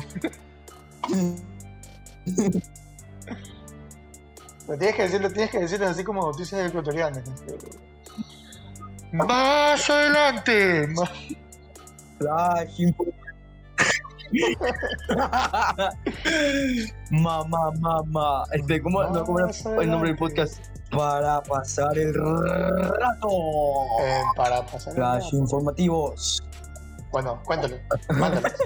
[4.67, 7.23] Lo tienes que decirlo, tienes que decirlo así como noticias ecuatorianas.
[9.11, 10.87] Más adelante.
[10.87, 11.11] Más-
[12.17, 12.81] Flash
[17.11, 18.43] Mamá, mamá.
[18.51, 19.49] Este, ¿cómo, no, ¿cómo era
[19.81, 20.59] el nombre del podcast?
[20.91, 23.29] Para pasar el rato.
[24.01, 24.89] Eh, para pasar.
[24.93, 25.37] el Flash rato.
[25.37, 26.43] informativos.
[27.11, 27.77] Bueno, cuéntalo.
[28.17, 28.47] Mándalo.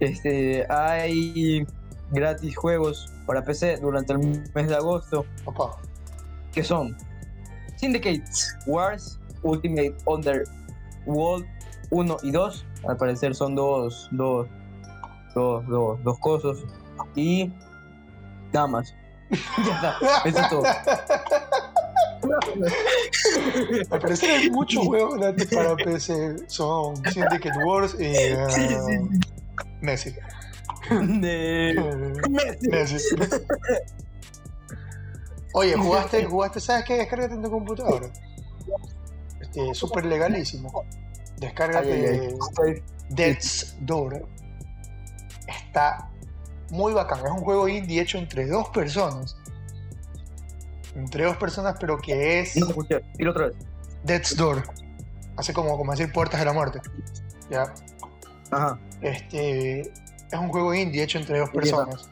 [0.00, 1.66] Este, hay
[2.10, 4.18] gratis juegos para PC durante el
[4.54, 5.24] mes de agosto
[6.52, 6.96] que son
[7.76, 11.46] Syndicates Wars, Ultimate Underworld
[11.90, 12.66] 1 y 2.
[12.88, 14.48] Al parecer son dos, dos,
[15.34, 16.56] dos, dos, dos cosas.
[17.14, 17.52] Y
[18.52, 18.94] nada más.
[19.30, 20.64] ya está, eso es todo.
[23.90, 26.48] Al parecer hay muchos juegos gratis para PC.
[26.48, 28.98] Son Syndicate Wars y Sí, sí, sí.
[29.80, 30.14] Messi.
[31.20, 32.18] De-
[32.70, 33.14] Messi.
[35.52, 36.96] Oye, jugaste, jugaste, ¿sabes qué?
[36.98, 38.08] Descárgate en tu computadora.
[39.40, 40.84] Este, súper legalísimo.
[41.38, 42.36] Descárgate
[43.08, 44.26] Death's Door.
[45.48, 46.08] Está
[46.70, 47.18] muy bacán.
[47.24, 49.36] Es un juego indie hecho entre dos personas.
[50.94, 52.66] Entre dos personas, pero que es No.
[53.16, 53.56] Dilo otra vez.
[54.04, 54.62] Death's Door.
[55.36, 56.80] Así como, como decir puertas de la muerte.
[57.50, 57.72] ¿Ya?
[58.50, 58.78] Ajá.
[59.00, 59.92] Este
[60.32, 62.08] es un juego indie hecho entre dos personas.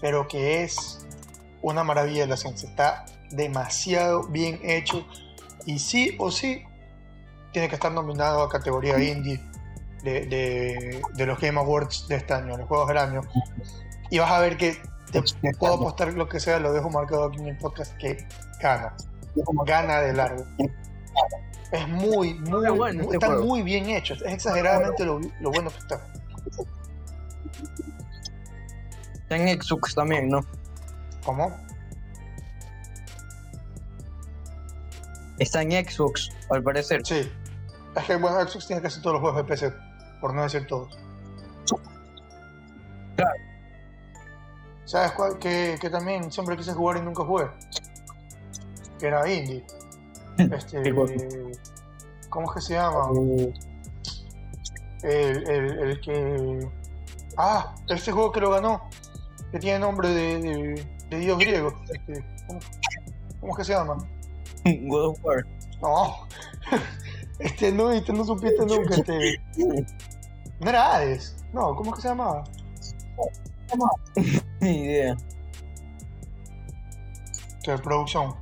[0.00, 1.04] Pero que es
[1.62, 2.68] una maravilla de la ciencia.
[2.68, 5.06] Está demasiado bien hecho.
[5.66, 6.64] Y sí o sí
[7.52, 9.40] tiene que estar nominado a categoría indie
[10.02, 13.22] de, de- de los Game Awards de este año, los juegos del año.
[14.10, 14.76] Y vas a ver que
[15.10, 15.22] te
[15.58, 18.24] puedo apostar lo que sea, lo dejo marcado aquí en el podcast, que
[18.60, 18.94] gana.
[19.66, 20.44] Gana de largo.
[21.72, 23.44] Es muy, muy, muy- este está juego.
[23.44, 24.14] muy bien hecho.
[24.14, 26.00] Es exageradamente lo, lo bueno que está.
[29.14, 30.40] Está en Xbox también, ¿no?
[31.24, 31.54] ¿Cómo?
[35.38, 37.02] Está en Xbox, al parecer.
[37.04, 37.30] Sí.
[37.94, 39.72] Es que bueno, Xbox tiene casi todos los juegos de PC,
[40.20, 40.98] por no decir todos.
[43.16, 43.34] Claro.
[44.84, 45.38] ¿Sabes cuál?
[45.38, 47.46] Que, que también siempre quise jugar y nunca jugué.
[48.98, 49.64] Que era indie.
[50.38, 50.94] Este.
[52.28, 53.10] ¿Cómo es que se llama?
[55.02, 56.68] El, el, el que.
[57.38, 58.82] Ah, ese juego que lo ganó.
[59.52, 61.72] Que tiene nombre de, de, de dios griego.
[61.92, 62.60] Este, ¿cómo,
[63.40, 63.96] cómo es que se llama?
[64.88, 65.46] God of War.
[65.80, 66.26] No.
[67.38, 68.96] Este no, este no supiste nunca.
[68.96, 69.40] Este.
[70.58, 71.36] No era Hades.
[71.52, 72.42] No, ¿cómo es que se llamaba?
[74.60, 75.16] Ni idea.
[77.62, 78.34] Que producción.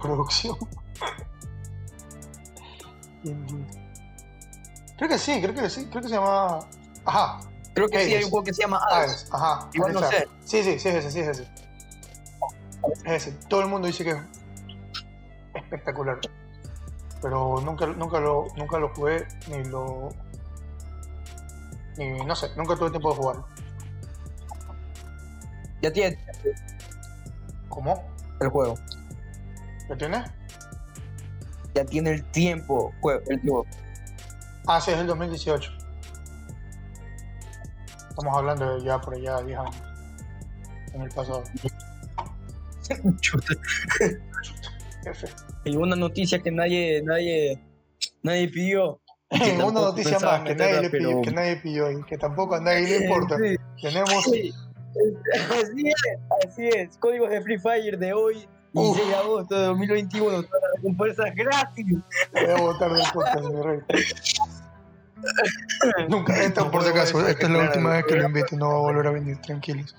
[0.00, 0.56] Producción.
[4.96, 6.68] Creo que sí, creo que sí, creo que se llamaba.
[7.06, 7.40] Ajá,
[7.76, 8.16] Creo que sí Hades.
[8.16, 9.10] hay un juego que se llama Hades.
[9.10, 9.68] Hades, ajá.
[9.74, 10.28] Igual no sé.
[10.44, 11.48] Sí, sí, sí, es ese, sí, es ese.
[13.04, 13.32] Es ese.
[13.48, 14.18] Todo el mundo dice que es
[15.54, 16.18] espectacular.
[17.20, 20.08] Pero nunca, nunca, lo, nunca lo jugué, ni lo.
[21.98, 23.36] Ni, no sé, nunca tuve tiempo de jugar.
[25.82, 26.18] Ya tiene
[27.68, 28.02] ¿Cómo?
[28.40, 28.74] el juego.
[29.88, 30.30] ¿Lo tienes?
[31.74, 32.90] ya tiene el tiempo
[33.28, 33.66] el juego.
[34.66, 35.75] Ah, sí, es el 2018.
[38.16, 39.76] Estamos hablando de ya por allá 10 años.
[40.94, 41.42] En el pasado.
[43.20, 43.54] Chuta.
[45.04, 45.28] Jefe.
[45.64, 47.60] Y una noticia que nadie, nadie,
[48.22, 49.00] nadie pidió.
[49.30, 52.60] Una noticia más que nadie, le pidió, pero- que nadie pidió y que tampoco a
[52.60, 53.36] nadie le importa.
[53.36, 54.54] Sí, Tenemos sí.
[55.50, 56.96] Así es, así es.
[56.96, 60.24] Códigos de Free Fire de hoy, 16 de agosto de 2021.
[60.30, 61.86] Todas las recompensas gratis.
[62.32, 63.80] Voy a votar del podcast, mi rey.
[66.08, 68.68] Nunca, esto No por si acaso, esta es la última vez que lo invito, no
[68.68, 69.94] va a volver a venir, tranquilos.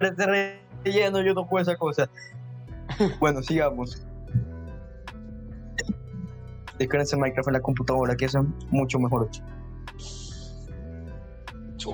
[0.00, 2.08] Relleno yo no puedo esa cosa.
[3.20, 4.02] Bueno, sigamos.
[6.78, 8.36] Descárguense Minecraft en la computadora, que es
[8.70, 9.28] mucho mejor.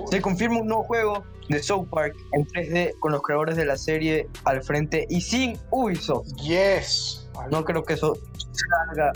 [0.09, 3.77] Se confirma un nuevo juego de South Park en 3D con los creadores de la
[3.77, 6.27] serie al frente y sin Ubisoft.
[6.43, 7.27] Yes.
[7.51, 8.17] No creo que eso
[8.51, 9.11] salga.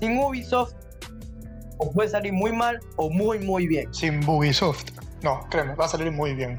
[0.00, 0.74] Sin Ubisoft,
[1.78, 3.92] o puede salir muy mal o muy, muy bien.
[3.94, 4.90] Sin Bugisoft.
[5.22, 6.58] No, créeme, va a salir muy bien.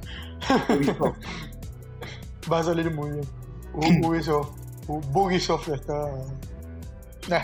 [0.69, 1.17] Ubisoft.
[2.52, 3.28] Va a salir muy bien.
[3.73, 4.52] U- Ubisoft.
[4.88, 6.10] Bugisoft está.
[7.28, 7.41] Nah,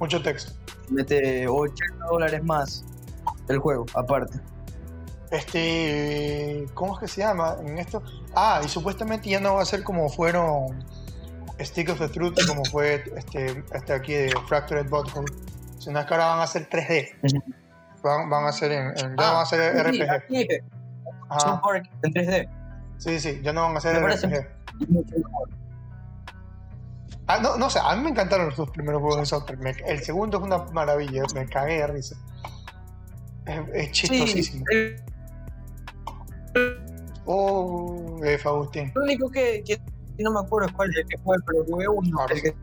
[0.00, 0.52] mucho texto.
[0.88, 2.82] Mete 80 dólares más
[3.48, 4.38] el juego, aparte.
[5.30, 6.66] Este.
[6.74, 7.56] ¿Cómo es que se llama?
[7.64, 8.02] En esto.
[8.34, 10.82] Ah, y supuestamente ya no va a ser como fueron
[11.64, 15.32] Stick of the Truth como fue este, este aquí de Fractured Butthole.
[15.78, 17.08] Sino es que ahora van a ser 3D.
[17.22, 17.42] Ujú.
[18.02, 20.64] Van, van a ser en, en- ya Ah, van a ser sí, RPG.
[21.40, 22.48] South Park en 3D.
[22.98, 24.46] Sí, sí, ya no van a ser RPG.
[27.26, 29.82] Ah, no, no sé, a mí me encantaron los dos primeros juegos de South Park.
[29.86, 32.16] El segundo es una maravilla, me cagué de risa.
[33.46, 34.64] Es, es chistosísimo.
[34.70, 35.02] Sí, el,
[37.24, 38.48] Oh, F.
[38.48, 38.90] Agustín.
[38.96, 39.80] lo único que, que
[40.18, 42.26] no me acuerdo cuál es el que fue, pero jugué uno.
[42.28, 42.54] El que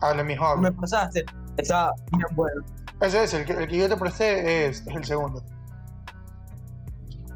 [0.00, 0.70] Hable, mijo, hable.
[0.70, 1.24] me pasaste.
[1.56, 2.62] Está bien bueno.
[3.00, 5.42] Ese es, el que, el que yo te presté es, es el segundo.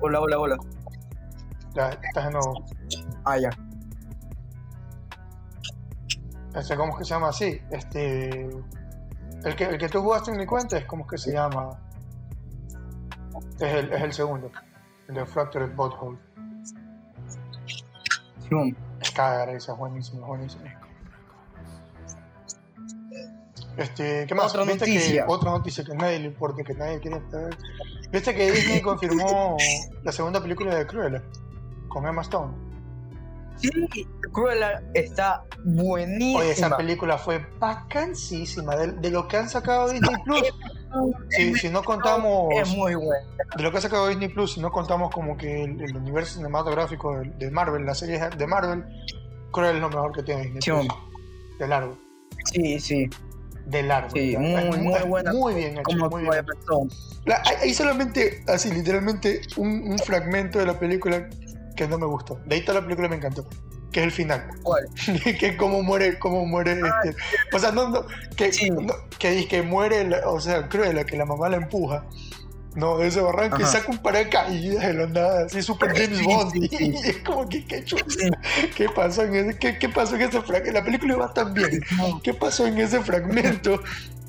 [0.01, 0.57] Hola, hola, hola.
[1.75, 2.65] Ya, estás de nuevo.
[3.25, 3.51] Ah, ya.
[6.55, 7.61] Este, ¿Cómo es que se llama así?
[7.71, 8.49] Este.
[9.45, 11.79] El que, el que tú jugaste en mi cuenta es como es que se llama.
[13.61, 14.51] Es el, es el segundo.
[15.09, 16.19] El de Fractured Butthole.
[19.01, 20.65] Es cagar esa, es buenísimo, es buenísimo.
[23.77, 24.47] Este, ¿qué más?
[24.47, 25.27] Otra ¿Viste noticia.
[25.27, 27.57] Que, otra noticia que a nadie le importa, que nadie quiere saber.
[28.11, 29.57] ¿Viste que Disney confirmó
[30.03, 31.23] la segunda película de Cruella?
[31.89, 32.55] Con Emma Stone.
[33.57, 33.71] Sí,
[34.33, 36.41] Cruella está buenísima.
[36.41, 38.77] Oye, esa película fue bacanísima.
[38.77, 40.43] De, de lo que han sacado Disney Plus.
[41.31, 42.53] Si, si no contamos.
[42.55, 43.27] Es muy buena.
[43.57, 46.37] De lo que ha sacado Disney Plus, si no contamos como que el, el universo
[46.37, 48.85] cinematográfico de, de Marvel, las series de Marvel,
[49.51, 50.61] Cruella es lo mejor que tiene Disney.
[50.61, 50.89] Plus.
[51.59, 51.99] De largo.
[52.53, 53.09] Sí, sí.
[53.67, 54.11] De largo.
[54.15, 55.33] Sí, muy, muy buena.
[55.33, 56.09] Muy bien hecho.
[56.11, 56.47] Muy bien.
[57.25, 61.29] La- hay solamente, así literalmente, un, un fragmento de la película
[61.77, 62.39] que no me gustó.
[62.47, 63.45] De ahí toda la película me encantó.
[63.93, 64.45] Que es el final.
[64.63, 64.85] ¿Cuál?
[65.39, 67.17] que es cómo muere, cómo muere este.
[67.55, 68.05] O sea, no, no,
[68.37, 68.71] que, Sí.
[68.71, 72.05] no, que dice que muere, la- o sea, Cruella, que la mamá la empuja.
[72.75, 73.73] No, de ese barranco y Ajá.
[73.73, 76.53] saca un paracaídas de la nada, así super James Bond.
[76.53, 76.95] sí, sí.
[77.05, 77.83] Y es como que, ¿qué?
[77.87, 77.97] Sí.
[78.77, 80.73] ¿Qué pasó en ese, qué, qué pasó en ese fragmento?
[80.79, 81.81] La película va tan bien.
[82.23, 83.81] ¿Qué pasó en ese fragmento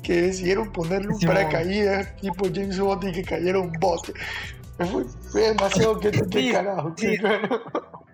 [0.02, 4.14] que decidieron ponerle un paracaídas tipo James Bond y que cayera un bote?
[4.78, 6.94] Fue, fue demasiado que qué Sí, carajo.
[6.96, 7.06] sí.
[7.08, 8.06] qué carajo.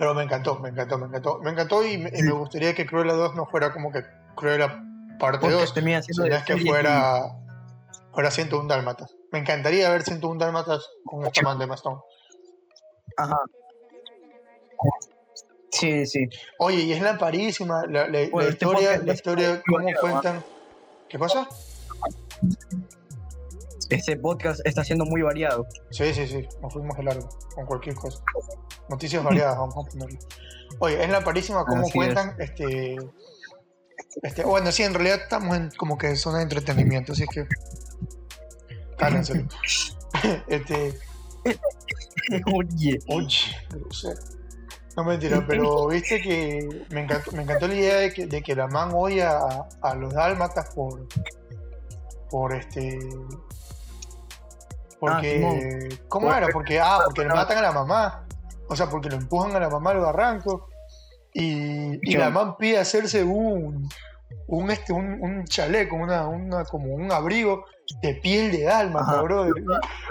[0.00, 1.38] Pero me encantó, me encantó, me encantó.
[1.40, 4.02] Me encantó y me, y me gustaría que Cruella 2 no fuera como que
[4.34, 4.82] Cruella
[5.18, 7.36] parte Porque 2, termina siendo sino es que fuera,
[8.14, 9.14] fuera 101 Dálmatas.
[9.30, 11.68] Me encantaría ver 101 Dálmatas con esta man de y-
[13.18, 13.36] Ajá.
[15.70, 16.26] Sí, sí.
[16.58, 20.44] Oye, y es lamparísima la, la, la este historia, la historia, cómo variado, cuentan.
[21.10, 21.46] ¿Qué cosa?
[23.90, 25.66] Este podcast está siendo muy variado.
[25.90, 28.22] Sí, sí, sí, nos fuimos de largo con cualquier cosa.
[28.90, 30.18] Noticias variadas, vamos a ponerlo.
[30.80, 32.96] Oye, es lamparísima cómo Así cuentan este.
[34.22, 37.46] Este, bueno, sí, en realidad estamos en como que zona de entretenimiento, así que.
[38.98, 39.46] Cállense.
[40.48, 40.98] este,
[42.52, 42.98] Oye.
[43.08, 43.56] oye.
[44.96, 48.56] No mentira, pero viste que me encantó, me encantó la idea de que, de que
[48.56, 51.06] la man odia a, a los dálmatas por.
[52.28, 52.98] por este.
[54.98, 55.36] Porque.
[55.36, 56.00] Simón.
[56.08, 56.48] ¿Cómo era?
[56.48, 58.26] Porque, ah, porque le matan a la mamá.
[58.70, 60.68] O sea, porque lo empujan a la mamá al barranco.
[61.32, 63.88] Y, la man pide hacerse un,
[64.46, 67.64] un, este, un, un chaleco, una, una, como un abrigo
[68.02, 69.46] de piel de alma, bro.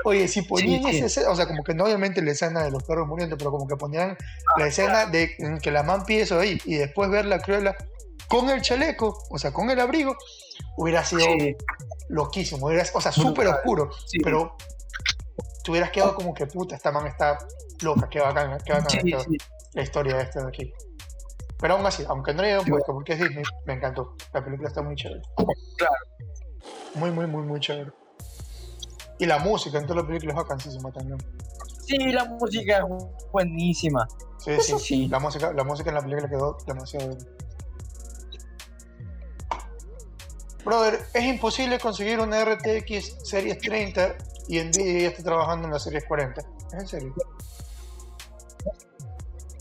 [0.05, 0.97] Oye, si ponían Sí, sí.
[0.97, 3.51] esa escena, o sea, como que no obviamente la escena de los perros muriendo, pero
[3.51, 4.17] como que ponían
[4.57, 7.75] la escena de en que la man pide eso ahí y después ver la cruela
[8.27, 10.15] con el chaleco, o sea, con el abrigo,
[10.77, 11.55] hubiera sido Sí,
[12.09, 14.19] loquísimo, hubiera- o sea, súper oscuro, sí.
[14.23, 14.55] pero
[15.63, 17.37] te hubieras quedado como que puta, esta man está
[17.81, 19.37] loca, qué bacán, qué Sí, sí.
[19.73, 20.73] la historia de este de aquí.
[21.59, 24.15] Pero aún así, aunque no le Sí, puesto porque es Disney, me encantó.
[24.33, 25.21] La película está muy chévere.
[25.77, 25.93] Claro.
[26.95, 27.91] Muy, muy, muy, muy chévere.
[29.17, 31.17] Y la música en toda la película es bacanísima también.
[31.85, 32.83] Sí, la música es
[33.31, 34.07] buenísima.
[34.37, 35.07] Sí, Eso sí, sí.
[35.09, 37.27] La música, la música en la película quedó demasiado bien.
[40.63, 44.15] Brother, es imposible conseguir una RTX Series 30
[44.47, 46.41] y Nvidia ya está trabajando en la Series 40.
[46.41, 47.13] ¿Es en serio?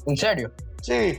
[0.08, 0.52] ¿En serio?
[0.80, 1.18] Sí.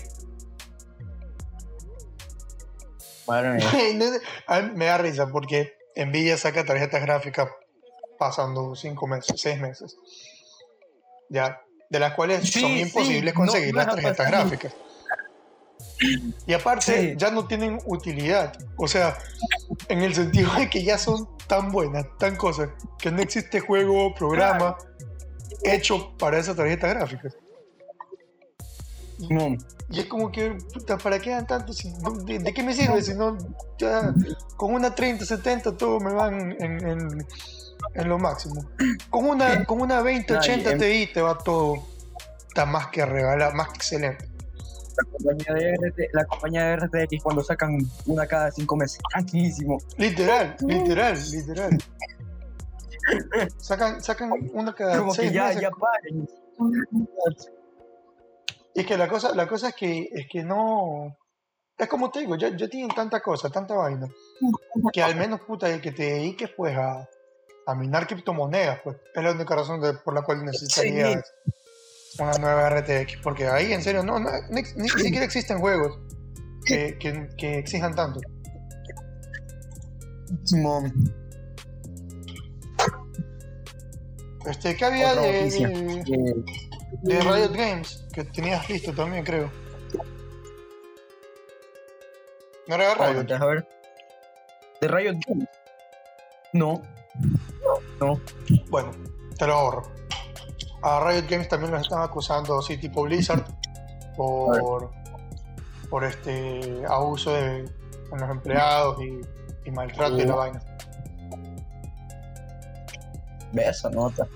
[3.28, 4.72] Madre mía.
[4.74, 7.50] Me da risa porque Nvidia saca tarjetas gráficas
[8.18, 9.98] pasando 5 meses, 6 meses.
[11.30, 11.62] Ya.
[11.90, 14.74] De las cuales Sí, son imposibles conseguir no las tarjetas gráficas.
[16.48, 17.14] Y aparte, Sí.
[17.16, 18.54] ya no tienen utilidad.
[18.76, 19.18] O sea,
[19.88, 24.08] en el sentido de que ya son tan buenas, tan cosas, que no existe juego
[24.08, 24.78] o programa
[25.64, 27.30] hecho para esa tarjeta gráfica.
[29.30, 29.58] Mm,
[29.92, 31.74] Y es como que, puta, ¿para qué dan tanto?
[32.02, 33.38] No- ¿De, de qué me sirve si no
[33.78, 34.14] ya
[34.56, 37.28] con una 30, 70 todo me van en, en-
[37.96, 38.64] en lo máximo?
[39.10, 41.76] Con una, con una 20, 80 Ay, em- Ti te va todo,
[42.48, 44.30] está más que regalar, más que excelente.
[44.98, 49.00] La compañía, de RT, la compañía de RTX cuando sacan una cada cinco meses.
[49.12, 49.78] Tranquilísimo.
[49.98, 51.78] Literal, literal, literal.
[53.58, 55.62] Sacan, sacan una cada Como que seis ya, meses.
[55.62, 56.28] ya paren.
[58.80, 61.18] Y es que la cosa, la cosa es que es que no.
[61.78, 64.08] Es como te digo, ya, ya tienen tanta cosa, tanta vaina,
[64.94, 67.08] que al menos puta que te dediques pues a,
[67.66, 68.96] a minar criptomonedas, pues.
[69.14, 71.24] Es la única razón de- por la cual necesitarías
[72.20, 73.18] una nueva RTX.
[73.22, 76.00] Porque ahí en serio no, no- ni, ni siquiera existen juegos
[76.66, 78.22] que, que, que exijan tanto.
[80.46, 80.94] Simón.
[84.46, 86.44] Este, ¿qué había de.
[87.02, 88.06] De, Riot Games?
[88.14, 89.52] Que tenías listo también, creo.
[92.68, 93.32] ¿No era de Riot?
[93.32, 93.68] A ver.
[94.82, 95.50] ¿De Riot Games?
[96.54, 96.82] No.
[98.00, 98.20] No.
[98.70, 98.92] Bueno,
[99.38, 99.92] te lo ahorro.
[100.82, 103.44] A Riot Games también los están acusando, sí, tipo Blizzard,
[104.16, 104.92] por,
[105.90, 107.70] por este abuso de,
[108.10, 109.20] con los empleados y,
[109.66, 110.38] y maltrato y la Uh.
[110.38, 110.62] vaina.
[113.52, 114.28] Ve esa nota.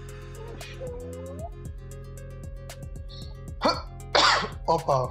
[4.66, 5.10] Opa,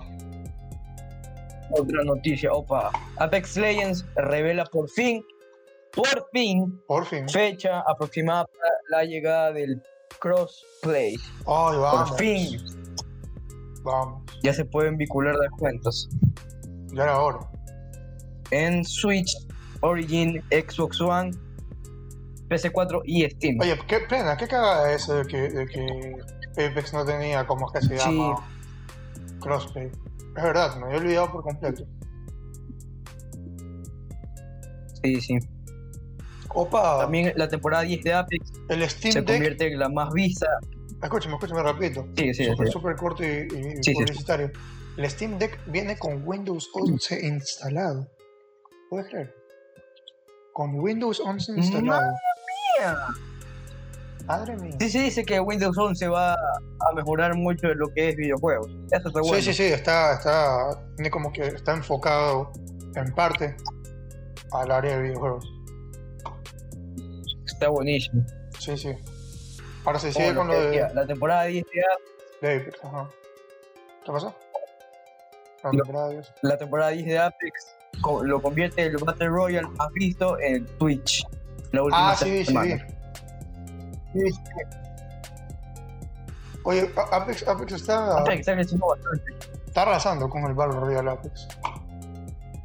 [1.71, 2.91] Otra noticia, opa.
[3.19, 5.23] Apex Legends revela por fin,
[5.95, 7.29] por fin, por fin.
[7.29, 9.83] fecha aproximada para la llegada del
[10.21, 11.15] crossplay.
[11.47, 12.11] Ay, vamos.
[12.11, 12.59] Por fin,
[13.85, 16.09] Vamos, ya se pueden vincular descuentos
[16.95, 17.41] ya era hora.
[18.53, 19.35] en Switch,
[19.81, 21.33] Origin, Xbox One,
[22.49, 23.59] PC4 y Steam.
[23.61, 27.73] Oye, qué pena, qué cagada eso de que, de que Apex no tenía como es
[27.73, 28.05] que se Sí.
[28.17, 28.49] llama
[29.43, 29.87] crossplay.
[30.37, 31.85] Es verdad, me había olvidado por completo.
[35.03, 35.39] Sí, sí.
[36.55, 39.29] Opa, También la temporada 10 de Apex el Steam se Deck.
[39.29, 40.47] convierte en la más vista.
[41.03, 42.07] Escúchame, escúchame, repito.
[42.17, 42.73] Sí, sí, súper, sí.
[42.73, 43.95] súper corto y, y Sí, sí.
[43.95, 44.51] publicitario.
[44.97, 48.07] El Steam Deck viene con Windows 11 instalado.
[48.91, 49.35] ¿Puedes creer?
[50.53, 51.87] Con Windows 11 instalado.
[52.03, 52.17] Madre
[52.79, 52.99] mía.
[54.79, 58.69] Sí, se dice que Windows 11 va a mejorar mucho de lo que es videojuegos.
[58.91, 59.37] Eso está bueno.
[59.37, 62.53] Sí, sí, sí, está, está, tiene como que está enfocado
[62.95, 63.57] en parte
[64.53, 65.45] al área de videojuegos.
[67.47, 68.25] Está buenísimo.
[68.59, 68.95] Sí, sí.
[69.85, 72.85] Ahora se sigue con lo de, decía, La temporada 10 de Apex, de Apex.
[72.85, 73.09] Ajá.
[74.05, 74.35] ¿Qué pasó?
[75.65, 76.33] La temporada 10.
[76.43, 77.77] la temporada 10 de Apex
[78.25, 81.25] lo convierte en el Battle Royale más visto en Twitch.
[81.73, 82.77] La última Ah, sí, semana.
[82.79, 82.92] Sí, sí.
[86.65, 89.33] Oye, A- Apex, Apex está, Apex está creciendo bastante.
[89.67, 91.49] está arrasando con el Battle Royale Apex.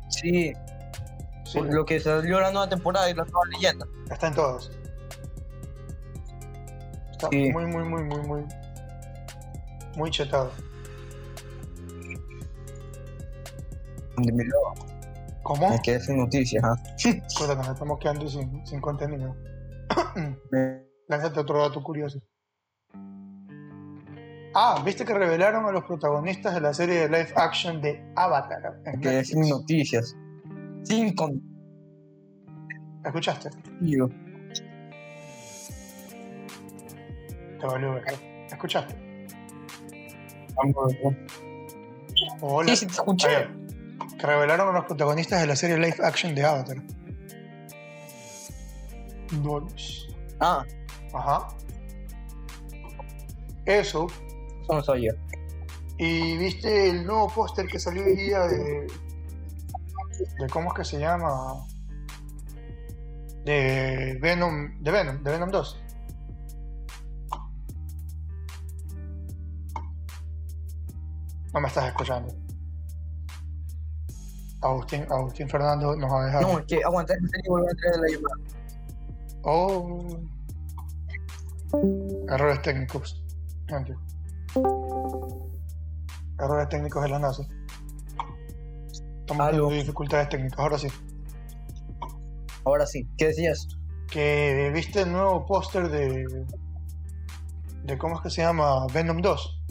[0.10, 0.54] Sí,
[1.46, 3.86] Sí, por lo que salió la nueva temporada y la nueva leyenda.
[4.12, 4.70] está en todas.
[7.12, 7.52] Está Sí.
[7.52, 8.44] muy, muy, muy, muy, muy,
[9.96, 10.52] muy chetado.
[14.18, 14.74] Dímelo,
[15.44, 15.70] ¿Cómo?
[15.70, 16.64] Me quedé sin noticias.
[17.38, 19.36] Puta, nos estamos quedando sin, sin contenido.
[21.08, 22.20] Lánzate otro dato curioso.
[24.54, 28.82] Ah, ¿viste que revelaron a los protagonistas de la serie de live action de Avatar?
[29.02, 30.16] quedé sin noticias.
[30.84, 31.14] Sin
[33.06, 33.50] ¿Escuchaste?
[33.82, 34.10] Yo.
[37.60, 38.04] Te valió ver.
[38.52, 38.96] ¿Escuchaste?
[42.42, 42.70] Hola.
[42.70, 43.28] Sí, sí, te escuché.
[44.20, 46.78] Que revelaron a los protagonistas de la serie live action de Avatar.
[49.32, 50.08] Nice.
[50.40, 50.66] Ah,
[51.14, 51.48] Ajá.
[53.66, 54.08] Eso.
[54.62, 55.14] eso no soy yo.
[55.98, 58.88] Y viste el nuevo póster que salió hoy día de.
[60.40, 61.66] de ¿Cómo es que se llama?
[63.44, 64.82] De Venom.
[64.82, 65.84] De Venom, de Venom 2.
[71.54, 72.34] No me estás escuchando.
[74.62, 76.42] Agustín, Agustín Fernando nos va a dejar.
[76.42, 78.36] No, es que aguanta, es que volver a traer la llamada.
[79.44, 80.20] Oh.
[82.30, 83.24] Errores técnicos.
[86.40, 87.44] Errores técnicos de la NASA.
[89.20, 90.60] Estamos teniendo dificultades técnicas.
[90.60, 90.88] Ahora sí.
[92.64, 93.68] Ahora sí, ¿qué decías?
[94.10, 96.46] Que viste el nuevo póster de.
[97.84, 99.64] de cómo es que se llama Venom 2.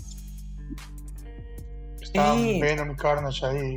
[2.03, 2.61] Está Sí.
[2.61, 3.77] Venom y Carnage ahí.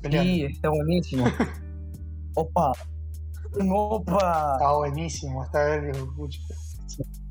[0.00, 0.32] Peleando.
[0.32, 1.26] Sí, está buenísimo.
[2.34, 2.72] Opa.
[3.74, 4.52] Opa.
[4.58, 5.44] Está buenísimo.
[5.44, 5.80] Está
[6.16, 6.38] pucha.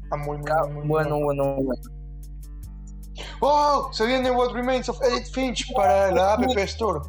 [0.03, 1.81] Está muy, muy, muy, muy Bueno, bueno, bueno.
[3.39, 3.89] ¡Oh!
[3.91, 6.99] Se viene What Remains of Edith Finch para la App Store.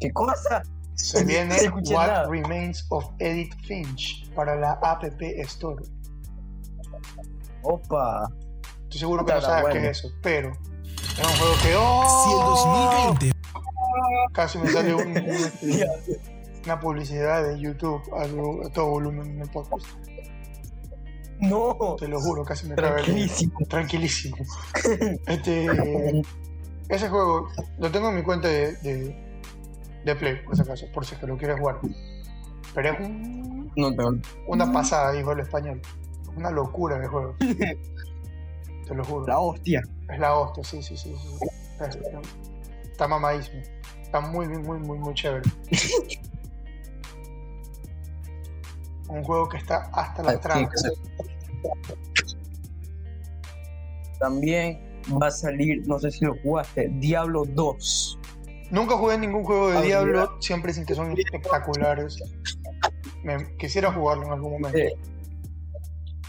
[0.00, 0.62] ¿Qué cosa?
[0.94, 2.28] Se viene No What nada.
[2.28, 5.84] Remains of Edith Finch para la App Store.
[7.62, 8.28] Opa.
[8.84, 9.80] Estoy seguro que no sabes bueno.
[9.80, 11.62] qué es eso, pero es un juego que.
[11.62, 13.14] Si el ¡Oh!
[13.16, 13.32] 2020
[14.32, 18.22] Casi me sale un- un- una publicidad de YouTube a,
[18.66, 19.86] a todo volumen en el podcast.
[21.40, 21.96] No.
[21.98, 23.58] Te lo juro, casi me trae Tranquilísimo.
[23.68, 24.36] Tranquilísimo.
[25.26, 26.22] Este,
[26.88, 27.48] ese juego
[27.78, 29.42] lo tengo en mi cuenta de, de,
[30.04, 31.80] de Play, por si acaso, por si es que lo quieres jugar.
[32.74, 34.20] Pero es un- No, no.
[34.46, 35.80] una pasada, dijo el español.
[36.36, 37.34] Una locura de juego.
[37.40, 39.26] Te lo juro.
[39.26, 39.82] La hostia.
[40.12, 41.14] Es la hostia, sí, sí, sí.
[41.16, 41.46] sí.
[41.80, 41.98] Es-
[42.90, 43.62] está mamadísimo.
[44.02, 45.42] Está muy, muy, muy, muy, muy chévere.
[49.12, 50.90] Un juego que está hasta las Ah, trancas.
[54.18, 54.80] También
[55.20, 58.18] va a salir, no sé si lo jugaste, Diablo 2.
[58.70, 62.18] Nunca jugué ningún juego de Ah, Diablo, siempre dicen que son espectaculares.
[63.22, 64.78] Me, quisiera jugarlo en algún momento.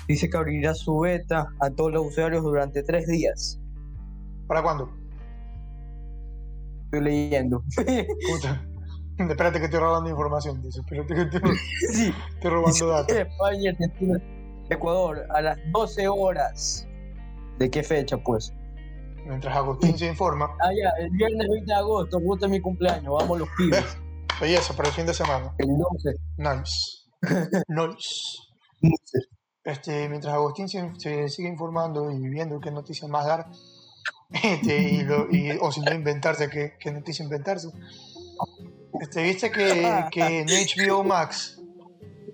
[0.07, 3.61] Dice que abrirá su beta a todos los usuarios durante tres días.
[4.47, 4.91] ¿Para cuándo?
[6.86, 7.63] Estoy leyendo.
[8.29, 8.61] Puta.
[9.18, 10.80] Espérate que estoy robando información, dice.
[10.80, 11.55] Espérate que estoy,
[11.93, 12.14] sí.
[12.36, 13.16] estoy robando datos.
[13.16, 13.72] España,
[14.70, 16.88] Ecuador, a las 12 horas.
[17.59, 18.53] ¿De qué fecha, pues?
[19.26, 20.49] Mientras Agustín se informa.
[20.59, 23.14] Ah, ya, el viernes 20 de agosto, es mi cumpleaños.
[23.20, 23.97] Vamos los pibes.
[24.41, 25.53] Belleza, para el fin de semana.
[25.59, 26.16] El 12.
[26.38, 27.64] Nice.
[27.70, 28.39] Nice.
[29.64, 33.47] Este, mientras Agustín se, se sigue informando y viendo qué noticias más dar,
[34.43, 37.70] este, y lo- y- o si no inventarse qué, qué noticia inventarse.
[39.02, 41.60] Este, Viste que, que en HBO Max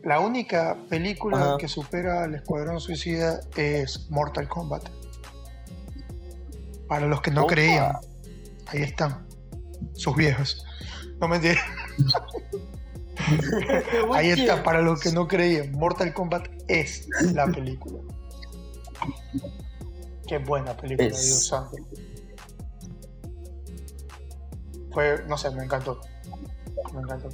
[0.03, 1.57] la única película Ajá.
[1.57, 4.89] que supera al Escuadrón Suicida es Mortal Kombat.
[6.87, 7.53] Para los que no Opa.
[7.53, 7.97] creían,
[8.67, 9.27] ahí están,
[9.93, 10.65] sus viejos.
[11.19, 11.61] No mentira.
[14.13, 17.99] Ahí está, para los que no creían, Mortal Kombat es la película.
[20.25, 21.25] Qué buena película, Es.
[21.25, 21.75] Dios santo.
[24.93, 25.99] Fue, no sé, me encantó.
[26.93, 27.29] Me encantó,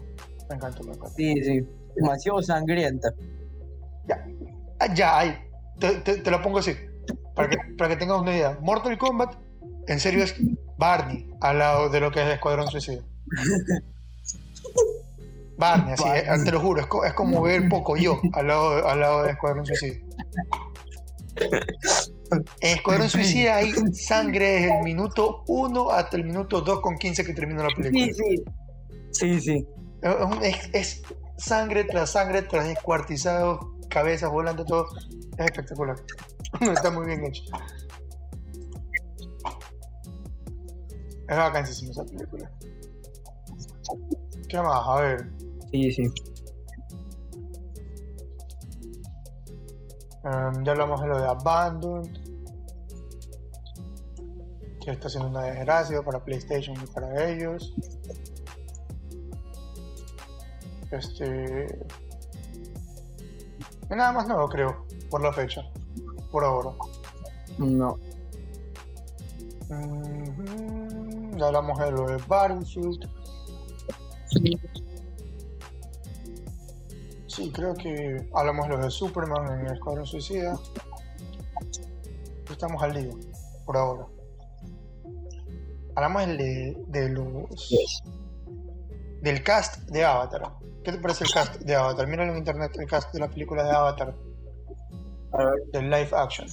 [0.49, 1.16] me encantó, me encantó.
[1.16, 1.68] Sí, sí.
[1.95, 3.10] Demasiado sangrienta.
[4.80, 5.38] Ah, ya, ahí,
[5.80, 6.74] te, te- te lo pongo así,
[7.34, 8.58] para que, para que tengas una idea.
[8.62, 9.36] Mortal Kombat,
[9.88, 10.36] en serio, es
[10.78, 13.01] Barney al lado de lo que es Escuadrón Suicida.
[15.58, 16.45] Barney, así, eh, Barney.
[16.45, 19.24] te lo juro, es, co- es como ver poco yo al lado, de- al lado
[19.24, 19.95] de Escuadrón Suicida.
[22.62, 27.24] En Escuadrón Suicida hay sangre desde el minuto 1 hasta el minuto 2 con 15
[27.26, 28.06] que termina la película.
[28.06, 28.43] Sí, sí.
[29.20, 29.68] Sí, sí.
[30.01, 31.01] Es, un- es- es
[31.38, 33.59] sangre tras sangre, tras descuartizados,
[33.89, 34.88] cabezas volando, todo.
[35.38, 35.95] Es espectacular.
[36.61, 37.43] Está muy bien hecho.
[41.28, 42.51] Es vacancísima esa película.
[44.47, 44.88] ¿Qué más?
[44.88, 45.30] A ver.
[45.72, 46.03] Sí, sí.
[50.24, 52.18] em, ya hablamos de lo de Abandoned.
[54.84, 57.74] Que está haciendo una desgracia para PlayStation y para ellos.
[60.92, 61.80] Este.
[63.90, 65.62] y nada más nuevo, creo, por la fecha.
[66.32, 66.72] Por ahora.
[67.58, 67.98] No.
[69.70, 71.38] Mhm.
[71.38, 73.10] ya hablamos de lo de Battlefield.
[77.28, 80.58] Sí, creo que hablamos de lo de Superman en el Escuadrón Suicida.
[82.50, 83.12] Estamos al día,
[83.66, 84.06] por ahora.
[85.96, 87.74] Hablamos de, de los.
[89.22, 90.64] del cast de Avatar.
[90.86, 92.06] ¿Qué te parece el cast de Avatar?
[92.06, 94.14] Míralo en internet, el cast de la película de Avatar.
[95.74, 96.48] Del live action.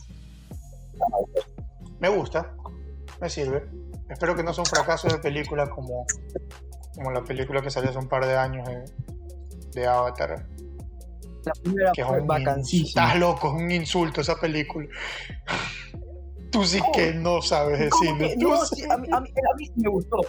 [2.01, 2.55] Me gusta,
[3.21, 3.69] me sirve.
[4.09, 6.07] Espero que no sea un fracaso de película como,
[6.95, 8.85] como la película que salió hace un par de años de,
[9.75, 10.47] de Avatar.
[11.45, 13.05] La primera Que es fue un vacancísima.
[13.05, 14.89] Estás loco, es un insulto esa película.
[16.51, 17.91] Tú sí que no sabes de
[18.39, 20.21] No, sí, a, mí, a, mí, a mí sí me gustó.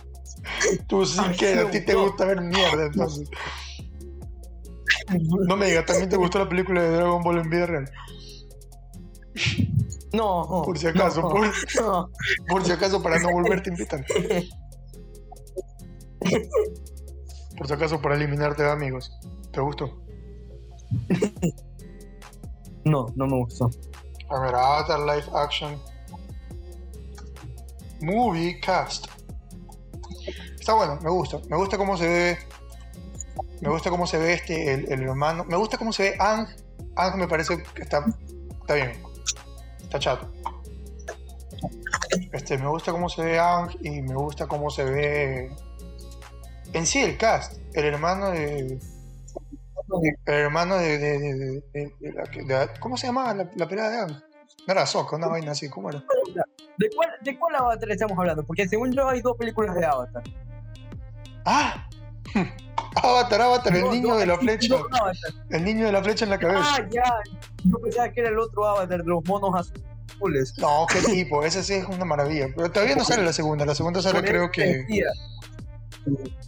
[0.88, 3.30] tú sí a que a ti te gusta ver mierda, entonces.
[5.48, 7.92] No me digas, también te gustó la película de Dragon Ball en vida real.
[10.14, 10.62] No.
[10.64, 11.48] Por si acaso, no, por,
[11.82, 12.10] no.
[12.48, 14.06] por si acaso, para no volverte a invitar.
[17.58, 19.12] Por si acaso, para eliminarte de amigos.
[19.52, 20.00] ¿Te gustó?
[22.86, 23.72] No, no me gustó.
[24.30, 25.82] A ver, Avatar Live Action
[28.02, 29.08] Movie Cast.
[30.60, 31.40] Está bueno, me gusta.
[31.50, 32.38] Me gusta cómo se ve.
[33.64, 35.46] Me gusta cómo se ve este, el, el hermano.
[35.46, 36.50] Me gusta cómo se ve Ang.
[36.98, 38.04] Ang me parece que está,
[38.60, 38.92] está bien.
[39.82, 40.30] Está chato.
[42.34, 45.52] Este, me gusta cómo se ve Ang y me gusta cómo se ve.
[46.74, 47.58] En sí, el cast.
[47.74, 48.80] El hermano de.
[50.26, 51.64] El hermano de.
[52.42, 54.12] la ¿Cómo se llamaba la, la pelea de Ang?
[54.68, 56.04] No era Soca, una vaina así, ¿cómo era?
[56.78, 58.44] ¿De cuál, ¿De cuál Avatar estamos hablando?
[58.46, 60.24] Porque según yo hay dos películas de Avatar.
[61.46, 61.88] ¡Ah!
[62.96, 64.76] Avatar, Avatar, el niño de la flecha.
[65.50, 66.62] El niño de la flecha en la cabeza.
[66.64, 67.04] Ah, ya.
[67.64, 70.54] Yo pensaba que era el otro Avatar de los monos azules.
[70.58, 72.48] No, qué tipo, ese sí es una maravilla.
[72.56, 73.66] Pero todavía no sale la segunda.
[73.66, 74.86] La segunda sale Por creo que.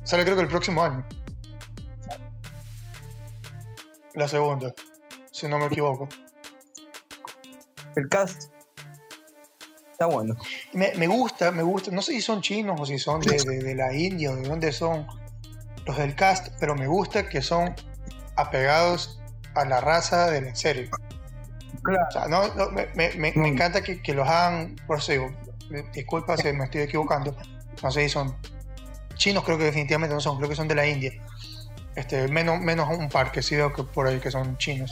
[0.04, 1.06] Sale creo que el próximo año.
[4.14, 4.74] La segunda,
[5.32, 6.08] si no me equivoco.
[7.96, 8.52] El cast
[9.92, 10.36] está bueno.
[10.74, 11.92] Me, me gusta, me gusta.
[11.92, 14.48] No sé si son chinos o si son de, de- de la India o de
[14.48, 15.06] dónde son
[15.86, 17.76] los del cast, pero me gusta que son
[18.36, 19.20] apegados
[19.54, 20.90] a la raza de la serie.
[21.84, 22.06] Claro.
[22.10, 25.12] O sea, no, no, me, me- me- me encanta que, que los hagan, por eso
[25.12, 25.32] digo,
[25.72, 27.36] eh, disculpa si me estoy equivocando,
[27.84, 28.36] no sé si son
[29.16, 31.12] chinos, creo que definitivamente no son, creo que son de la India.
[31.96, 34.92] Este, menos, menos un par que sí veo que por ahí que son chinos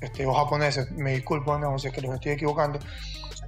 [0.00, 2.78] este, o japoneses, me disculpo, no sé que los estoy equivocando,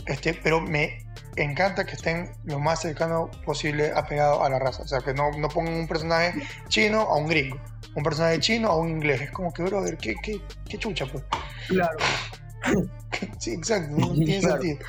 [0.07, 0.99] este, pero me
[1.37, 5.31] encanta que estén lo más cercano posible apegados a la raza, o sea, que no,
[5.39, 6.33] no pongan un personaje
[6.69, 7.59] chino a un gringo,
[7.97, 11.25] un personaje chino a un inglés, es como que, brother, qué, qué, qué chucha, pues.
[11.69, 11.99] Claro.
[13.39, 14.61] Sí, exacto, no tiene Claro.
[14.63, 14.87] sentido.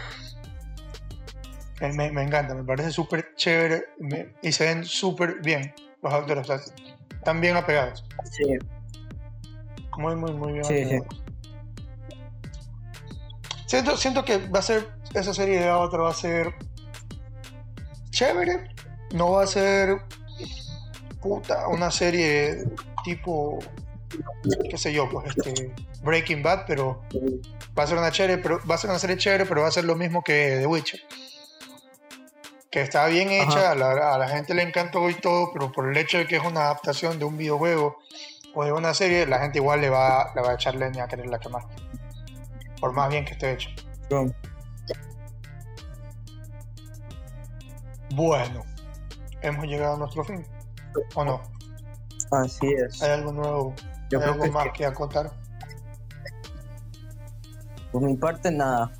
[1.82, 6.50] Me, me encanta, me parece súper chévere me- y se ven súper bien los actores,
[6.50, 6.66] o sea,
[7.16, 8.46] están bien apegados, Sí.
[9.98, 11.00] muy, muy, muy bien Sí, sí.
[13.68, 14.88] Siento, siento que va a ser,
[15.20, 16.53] esa serie de Avatar va a ser
[18.09, 18.70] chévere,
[19.13, 20.01] no va a ser
[21.22, 22.63] puta, una serie
[23.03, 23.59] tipo,
[24.70, 27.01] qué sé yo, pues este, Breaking Bad, pero
[27.78, 29.72] va a ser una chévere, pero va a ser una serie chévere, pero va a
[29.72, 31.01] ser lo mismo que The Witcher.
[32.70, 35.89] Que está bien hecha, a la, a la gente le encantó y todo, pero por
[35.89, 37.97] el hecho de que es una adaptación de un videojuego
[38.53, 41.07] o de una serie, la gente igual le va, le va a echar leña a
[41.07, 41.63] quererla quemar.
[42.80, 43.70] Por más bien que esté hecho.
[44.09, 44.34] Bueno,
[49.41, 50.45] hemos llegado a nuestro fin.
[51.16, 51.41] ¿O no?
[52.32, 53.01] Así es.
[53.01, 53.74] ¿Hay algo nuevo?
[54.10, 55.32] Yo ¿Hay creo algo que, más que acotar?
[57.95, 58.91] por mi parte nada.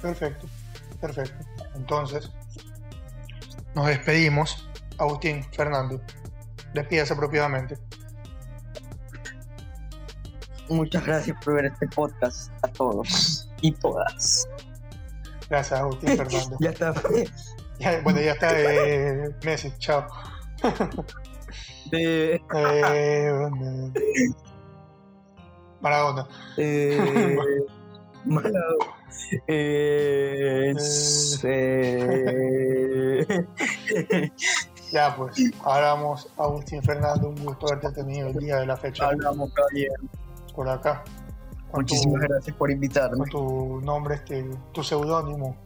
[0.00, 0.46] Perfecto,
[0.98, 1.44] perfecto.
[1.74, 2.30] Entonces,
[3.74, 4.66] nos despedimos.
[4.96, 6.00] Agustín, Fernando,
[6.72, 7.76] despídase apropiadamente.
[10.70, 14.48] Muchas gracias por ver este podcast a todos y todas.
[15.50, 16.56] Gracias, Agustín, Fernando.
[16.60, 16.94] Ya está.
[17.78, 20.06] Ya- bueno, ya está eh, Messi, chao.
[21.92, 23.92] Eh, Eh, bueno,
[25.80, 26.26] Maradona.
[26.56, 27.36] eh,
[28.24, 28.92] Maradona.
[29.46, 30.74] Eh,
[31.44, 33.26] eh,
[34.92, 39.08] Ya pues, ahora vamos, Agustín Fernando, un gusto haberte tenido el día de la fecha
[39.08, 39.90] hablamos, Javier.
[40.54, 41.02] por acá.
[41.74, 43.18] Muchísimas tu, gracias por invitarme.
[43.18, 45.56] con tu nombre, este, tu seudónimo.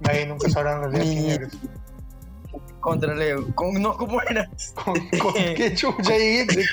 [0.00, 1.58] Nadie nunca sabrá en realidad quién eres.
[2.80, 3.54] Contra Leo.
[3.54, 4.48] Con, no, ¿cómo era?
[4.74, 6.64] ¿Con, con qué chucha dijiste?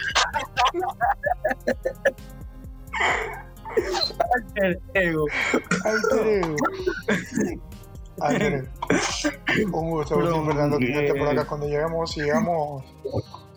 [4.56, 5.26] El ego.
[5.86, 6.56] Alter ego.
[8.20, 8.70] Andrés,
[9.66, 11.46] un gusto, Agustín Fernando, tenerte por acá.
[11.46, 12.84] Cuando lleguemos, si llegamos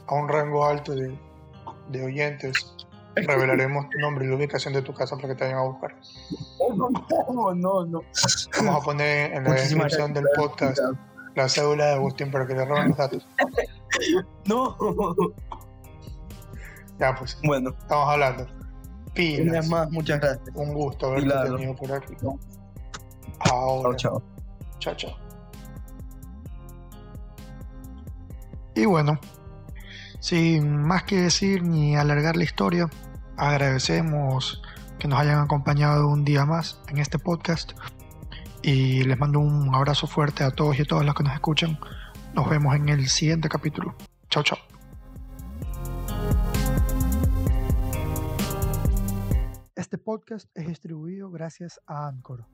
[0.07, 1.15] a un rango alto de,
[1.91, 2.75] de oyentes,
[3.17, 5.97] revelaremos tu nombre y la ubicación de tu casa para que te vayan a buscar.
[6.77, 8.03] No, no, no.
[8.59, 10.49] Vamos a poner en la Muchísimas descripción del gracias.
[10.49, 10.79] podcast
[11.35, 13.27] la cédula de Agustín para que le roben los datos.
[14.47, 14.77] No.
[16.99, 18.47] Ya, pues, Bueno, estamos hablando.
[19.15, 19.69] Pilas.
[19.69, 20.49] más, muchas gracias.
[20.55, 22.15] Un gusto haberte tenido por aquí.
[23.45, 24.23] Chao, chao.
[24.81, 25.17] Chao, chao.
[28.75, 29.19] Y bueno,
[30.25, 32.89] sin más que decir ni alargar la historia,
[33.37, 34.63] agradecemos
[34.99, 37.73] que nos hayan acompañado un día más en este podcast
[38.63, 41.79] y les mando un abrazo fuerte a todos y a todas los que nos escuchan.
[42.33, 43.95] Nos vemos en el siguiente capítulo.
[44.31, 44.59] Chao, chao.
[49.77, 52.47] Este podcast es distribuido gracias a Anchor.